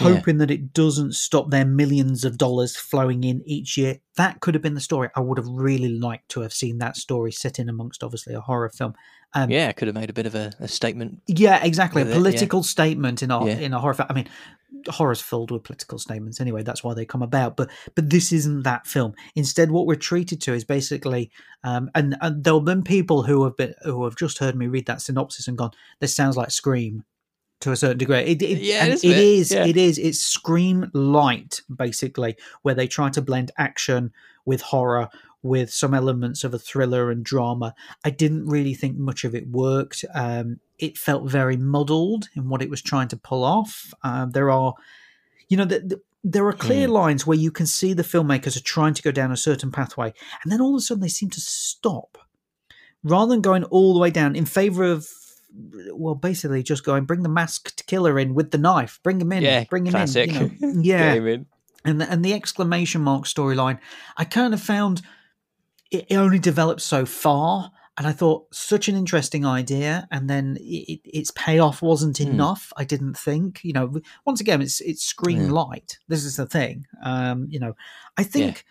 [0.00, 0.14] Yeah.
[0.14, 4.54] hoping that it doesn't stop their millions of dollars flowing in each year that could
[4.54, 7.60] have been the story i would have really liked to have seen that story set
[7.60, 8.94] in amongst obviously a horror film
[9.36, 11.20] um, Yeah, could have made a bit of a, a statement.
[11.26, 12.02] yeah, exactly.
[12.02, 12.20] A with it, yeah.
[12.22, 13.58] political statement in a Yeah.
[13.58, 14.06] in a horror film.
[14.08, 14.28] I mean,
[14.88, 16.62] horror's filled with political statements anyway.
[16.62, 17.56] That's why they come about.
[17.56, 19.14] But but this isn't that film.
[19.34, 21.32] Instead, what we're treated to is basically,
[21.64, 24.86] um, and, and there'll been people who have been who have just heard me read
[24.86, 27.02] that synopsis and gone, "This sounds like Scream."
[27.64, 29.50] To a certain degree, it, it, Yeah, it is it is.
[29.50, 29.64] yeah.
[29.64, 29.96] It is.
[29.96, 34.12] It's Scream light, basically, where they try to blend action
[34.44, 35.08] with horror,
[35.42, 37.74] with some elements of a thriller and drama.
[38.04, 40.04] I didn't really think much of it worked.
[40.14, 43.94] Um, it felt very muddled in what it was trying to pull off.
[44.02, 44.74] Um, there are,
[45.48, 48.62] you know, the, the, there are clear lines where you can see the filmmakers are
[48.62, 51.30] trying to go down a certain pathway, and then all of a sudden they seem
[51.30, 52.18] to stop,
[53.02, 55.08] rather than going all the way down in favor of.
[55.92, 58.98] Well, basically, just going bring the masked killer in with the knife.
[59.02, 59.42] Bring him in.
[59.42, 60.28] Yeah, bring him classic.
[60.28, 60.34] in.
[60.34, 60.40] You
[60.74, 61.46] know, yeah, in.
[61.84, 63.78] and the, and the exclamation mark storyline,
[64.16, 65.02] I kind of found
[65.90, 70.56] it, it only developed so far, and I thought such an interesting idea, and then
[70.60, 72.28] it, its payoff wasn't Hmm.
[72.30, 72.72] enough.
[72.76, 74.00] I didn't think, you know.
[74.26, 75.52] Once again, it's it's Scream Yeah.
[75.52, 75.98] light.
[76.08, 76.86] This is the thing.
[77.04, 77.74] Um, you know,
[78.16, 78.64] I think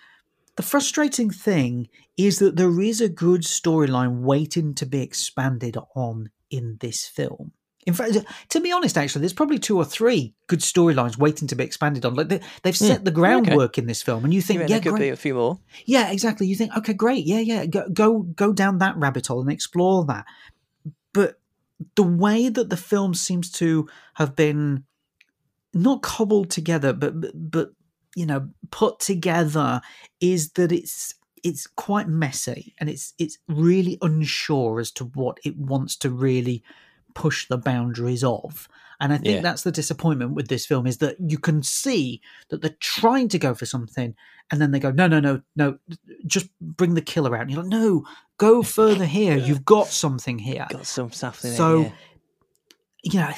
[0.57, 6.29] the frustrating thing is that there is a good storyline waiting to be expanded on
[6.53, 7.51] in this film.
[7.85, 8.15] In fact,
[8.49, 12.05] to be honest, actually, there's probably two or three good storylines waiting to be expanded
[12.05, 12.13] on.
[12.13, 13.81] Like they, have set mm, the groundwork okay.
[13.81, 14.99] in this film, and you think, you yeah, there could great.
[14.99, 15.59] be a few more.
[15.85, 16.47] Yeah, exactly.
[16.47, 20.05] You think, okay, great, yeah, yeah, go go go down that rabbit hole and explore
[20.05, 20.25] that.
[21.13, 21.41] But
[21.95, 24.85] the way that the film seems to have been
[25.73, 27.69] not cobbled together, but but, but
[28.15, 29.81] you know put together
[30.21, 35.57] is that it's it's quite messy and it's it's really unsure as to what it
[35.57, 36.63] wants to really
[37.13, 38.67] push the boundaries of.
[38.99, 39.41] And I think yeah.
[39.41, 43.39] that's the disappointment with this film is that you can see that they're trying to
[43.39, 44.15] go for something
[44.49, 45.77] and then they go, no, no, no, no,
[46.25, 47.41] just bring the killer out.
[47.41, 48.05] And you're like, no,
[48.37, 49.35] go further here.
[49.35, 50.67] You've got something here.
[50.69, 51.53] Got some stuff there.
[51.53, 51.91] So,
[53.03, 53.31] you know,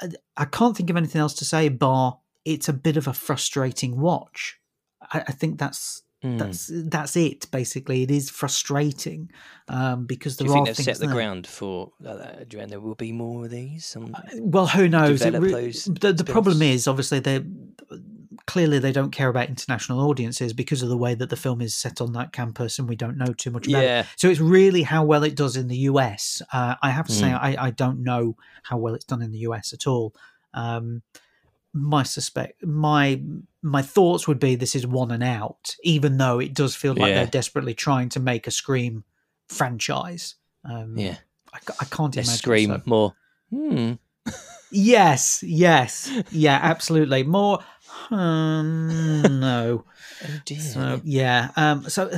[0.00, 3.12] I, I can't think of anything else to say, bar it's a bit of a
[3.12, 4.58] frustrating watch.
[5.12, 6.38] I, I think that's Mm.
[6.38, 7.50] That's that's it.
[7.50, 9.30] Basically, it is frustrating
[9.68, 11.14] um, because there Do you think they've set the there.
[11.14, 11.92] ground for.
[12.04, 13.86] Uh, do you there will be more of these?
[13.86, 15.24] Some uh, well, who knows?
[15.24, 17.42] Re- the, the problem is obviously they
[18.46, 21.74] clearly they don't care about international audiences because of the way that the film is
[21.74, 24.00] set on that campus, and we don't know too much about yeah.
[24.00, 24.06] it.
[24.16, 26.40] So it's really how well it does in the US.
[26.52, 27.20] Uh, I have to mm.
[27.20, 30.14] say, I, I don't know how well it's done in the US at all.
[30.54, 31.02] Um,
[31.74, 33.20] my suspect my
[33.62, 37.10] my thoughts would be this is one and out, even though it does feel like
[37.10, 37.16] yeah.
[37.16, 39.04] they're desperately trying to make a Scream
[39.48, 40.34] franchise.
[40.64, 41.16] Um, yeah,
[41.52, 42.82] I, I can't Let's imagine Scream so.
[42.86, 43.14] more.
[43.50, 43.92] Hmm.
[44.70, 47.60] yes, yes, yeah, absolutely more.
[48.10, 49.84] Um, no.
[50.24, 50.60] oh dear.
[50.60, 51.50] So, yeah.
[51.56, 51.88] Um.
[51.88, 52.10] So,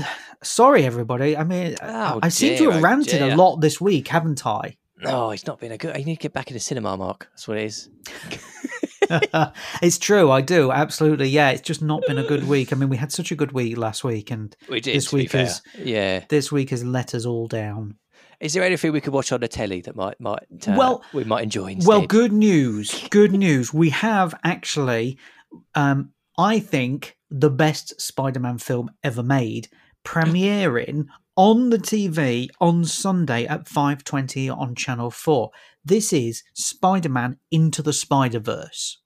[0.43, 1.37] sorry, everybody.
[1.37, 3.33] I mean, oh, I, I seem to have oh ranted dear.
[3.33, 4.77] a lot this week, haven't I?
[5.03, 5.95] No, it's not been a good.
[5.95, 7.29] I need to get back in the cinema, Mark.
[7.31, 7.91] That's what it is.
[9.83, 10.31] it's true.
[10.31, 11.29] I do absolutely.
[11.29, 12.73] Yeah, it's just not been a good week.
[12.73, 15.35] I mean, we had such a good week last week, and we did, this week
[15.35, 16.25] is yeah.
[16.29, 17.97] This week has let us all down.
[18.41, 21.25] Is there anything we could watch on the telly that might might uh, well we
[21.25, 21.69] might enjoy?
[21.73, 21.89] Instead?
[21.89, 23.09] Well, good news.
[23.09, 23.73] Good news.
[23.73, 25.19] We have actually,
[25.75, 29.69] um, I think, the best Spider-Man film ever made,
[30.05, 35.51] premiering on the TV on Sunday at 5:20 on Channel 4.
[35.85, 38.99] This is Spider-Man Into the Spider-Verse.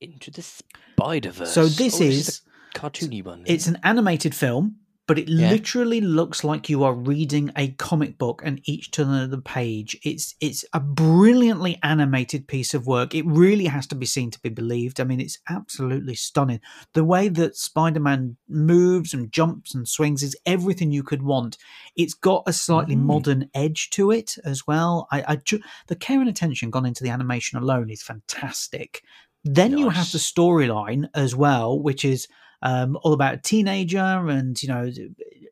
[0.00, 1.52] Into the Spider-Verse.
[1.52, 2.40] So this oh, is, is
[2.74, 3.44] cartoony one.
[3.46, 4.76] It's an animated film
[5.06, 5.50] but it yeah.
[5.50, 9.96] literally looks like you are reading a comic book and each turn of the page.
[10.02, 13.14] It's it's a brilliantly animated piece of work.
[13.14, 15.00] It really has to be seen to be believed.
[15.00, 16.60] I mean it's absolutely stunning.
[16.92, 21.56] The way that spider-man moves and jumps and swings is everything you could want.
[21.96, 23.02] It's got a slightly mm.
[23.02, 25.06] modern edge to it as well.
[25.12, 29.02] I, I ju- the care and attention gone into the animation alone is fantastic.
[29.44, 29.80] Then nice.
[29.80, 32.26] you have the storyline as well which is
[32.62, 34.90] um, all about a teenager, and you know,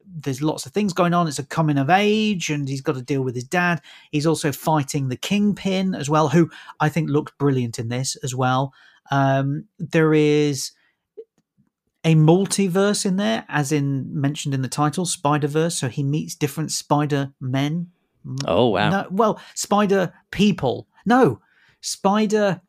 [0.04, 1.28] there's lots of things going on.
[1.28, 3.80] It's a coming of age, and he's got to deal with his dad.
[4.10, 6.50] He's also fighting the kingpin as well, who
[6.80, 8.72] I think looked brilliant in this as well.
[9.10, 10.72] Um, there is
[12.04, 15.76] a multiverse in there, as in mentioned in the title, Spider Verse.
[15.76, 17.90] So he meets different Spider Men.
[18.46, 18.90] Oh wow!
[18.90, 20.88] No, well, Spider people.
[21.06, 21.40] No,
[21.80, 22.62] Spider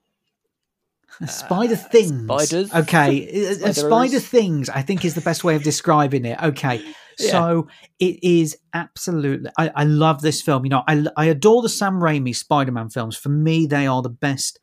[1.27, 2.23] spider uh, things.
[2.23, 2.73] Spiders.
[2.73, 3.55] Okay.
[3.65, 6.41] Uh, uh, spider things, I think, is the best way of describing it.
[6.41, 6.83] Okay.
[7.19, 7.31] Yeah.
[7.31, 7.67] So
[7.99, 9.49] it is absolutely.
[9.57, 10.65] I, I, love this film.
[10.65, 13.15] You know, I, I adore the Sam Raimi Spider Man films.
[13.15, 14.59] For me, they are the best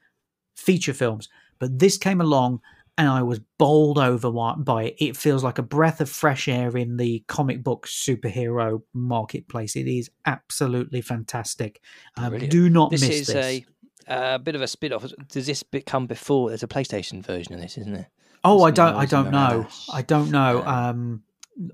[0.56, 1.28] feature films.
[1.58, 2.60] But this came along
[2.98, 4.96] and I was bowled over by it.
[4.98, 9.76] It feels like a breath of fresh air in the comic book superhero marketplace.
[9.76, 11.80] It is absolutely fantastic.
[12.16, 13.36] Um, do not this miss is this.
[13.36, 13.66] A
[14.12, 15.04] a bit of a spin off.
[15.28, 16.48] Does this come before?
[16.48, 18.10] There's a PlayStation version of this, isn't there?
[18.44, 18.94] Oh, I don't.
[18.94, 19.66] I don't know.
[19.92, 20.62] I don't know.
[20.64, 21.22] Um,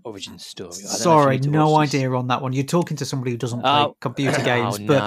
[0.05, 0.73] origin story.
[0.73, 2.53] Sorry, no idea on that one.
[2.53, 3.97] You're talking to somebody who doesn't play oh.
[4.01, 4.99] computer games, oh, but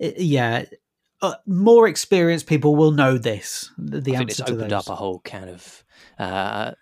[0.00, 0.12] no.
[0.16, 0.64] yeah,
[1.22, 3.70] uh, more experienced people will know this.
[3.78, 4.88] The I answer think it's opened those.
[4.88, 5.84] up a whole kind of
[6.18, 6.72] uh,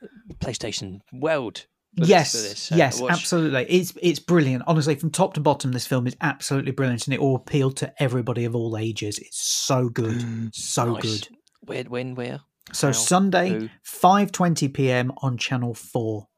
[0.40, 3.64] PlayStation world yes, this, uh, yes, absolutely.
[3.68, 4.64] It's it's brilliant.
[4.66, 7.93] Honestly, from top to bottom, this film is absolutely brilliant, and it all appealed to
[8.03, 9.18] everybody of all ages.
[9.18, 11.03] It's so good, mm, so nice.
[11.03, 11.28] good.
[11.61, 12.41] Where, when, where?
[12.72, 12.93] So How?
[12.93, 15.12] Sunday, five twenty p.m.
[15.18, 16.28] on Channel Four.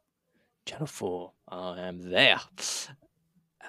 [0.66, 1.32] Channel Four.
[1.48, 2.38] I am there.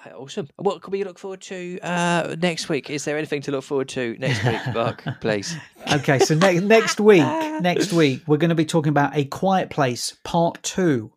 [0.04, 0.48] Uh, awesome.
[0.56, 2.90] What can we look forward to uh, next week?
[2.90, 5.04] Is there anything to look forward to next week, Mark?
[5.20, 5.56] please.
[5.92, 7.22] Okay, so next next week,
[7.60, 11.12] next week we're going to be talking about a Quiet Place Part Two.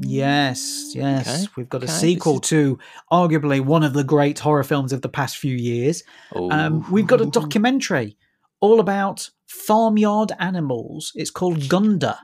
[0.00, 1.28] Yes, yes.
[1.28, 1.52] Okay.
[1.56, 1.92] We've got a okay.
[1.92, 2.78] sequel to
[3.10, 6.02] arguably one of the great horror films of the past few years.
[6.34, 8.16] Um, we've got a documentary
[8.60, 11.12] all about farmyard animals.
[11.14, 12.20] It's called Gunda.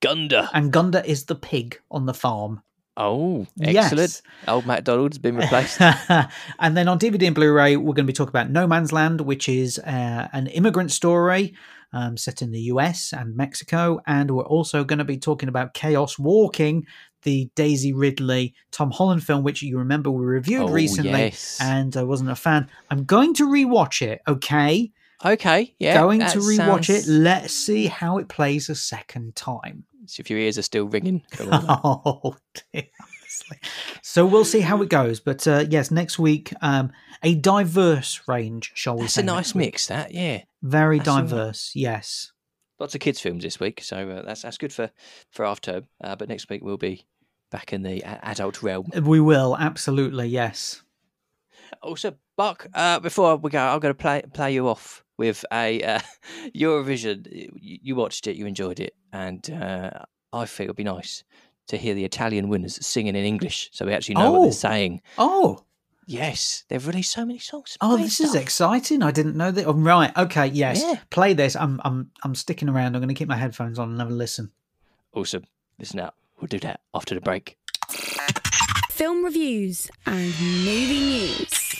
[0.00, 0.50] Gunda.
[0.52, 2.62] And Gunda is the pig on the farm.
[2.96, 4.00] Oh, excellent.
[4.00, 4.22] Yes.
[4.48, 5.80] Old MacDonald's been replaced.
[6.58, 8.92] and then on DVD and Blu ray, we're going to be talking about No Man's
[8.92, 11.54] Land, which is uh, an immigrant story
[11.92, 14.00] um, set in the US and Mexico.
[14.06, 16.86] And we're also going to be talking about Chaos Walking,
[17.22, 21.58] the Daisy Ridley Tom Holland film, which you remember we reviewed oh, recently, yes.
[21.60, 22.68] and I wasn't a fan.
[22.90, 24.92] I'm going to rewatch it, okay?
[25.24, 25.94] Okay, yeah.
[25.94, 27.08] Going to rewatch sounds...
[27.08, 27.10] it.
[27.10, 29.84] Let's see how it plays a second time.
[30.06, 31.22] So if your ears are still ringing.
[31.40, 32.36] oh,
[32.72, 32.84] dear.
[34.02, 35.20] So we'll see how it goes.
[35.20, 39.88] But uh, yes, next week, um, a diverse range, shall we That's a nice mix,
[39.88, 40.42] that, yeah.
[40.62, 42.32] Very that's diverse, yes.
[42.78, 44.90] Lots of kids' films this week, so uh, that's that's good for,
[45.30, 45.82] for after.
[46.02, 47.06] Uh, but next week we'll be
[47.50, 48.86] back in the adult realm.
[49.02, 50.82] We will, absolutely, yes.
[51.82, 55.82] Also, Buck, uh, before we go, I'm going to play play you off with a
[55.82, 56.00] uh,
[56.56, 57.48] Eurovision.
[57.60, 59.90] You watched it, you enjoyed it, and uh,
[60.32, 61.24] I think it'd be nice
[61.68, 64.32] to hear the Italian winners singing in English, so we actually know oh.
[64.32, 64.52] what they're oh.
[64.52, 65.02] saying.
[65.18, 65.64] Oh,
[66.08, 67.76] yes, they've released so many songs.
[67.80, 68.28] Oh, this stuff.
[68.28, 69.02] is exciting!
[69.02, 69.66] I didn't know that.
[69.66, 70.96] Oh, right, okay, yes, yeah.
[71.10, 71.54] play this.
[71.54, 72.96] I'm I'm I'm sticking around.
[72.96, 74.50] I'm going to keep my headphones on and have a listen.
[75.12, 75.44] Awesome.
[75.78, 76.16] Listen up.
[76.40, 77.56] We'll do that after the break.
[78.90, 81.76] Film reviews and movie news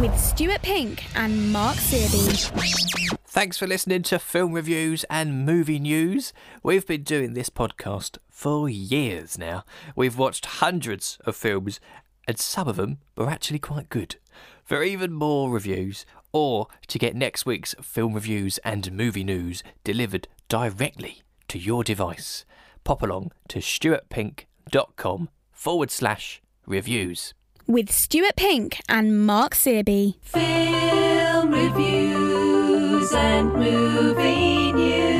[0.00, 3.16] with Stuart Pink and Mark Searby.
[3.26, 6.32] Thanks for listening to film reviews and movie news.
[6.62, 9.64] We've been doing this podcast for years now.
[9.96, 11.80] We've watched hundreds of films,
[12.28, 14.16] and some of them were actually quite good.
[14.62, 20.28] For even more reviews, or to get next week's film reviews and movie news delivered
[20.48, 22.44] directly to your device,
[22.84, 27.34] pop along to stuartpink.com forward slash reviews
[27.68, 30.16] with Stuart Pink and Mark Searby.
[30.22, 35.17] Film reviews and movies.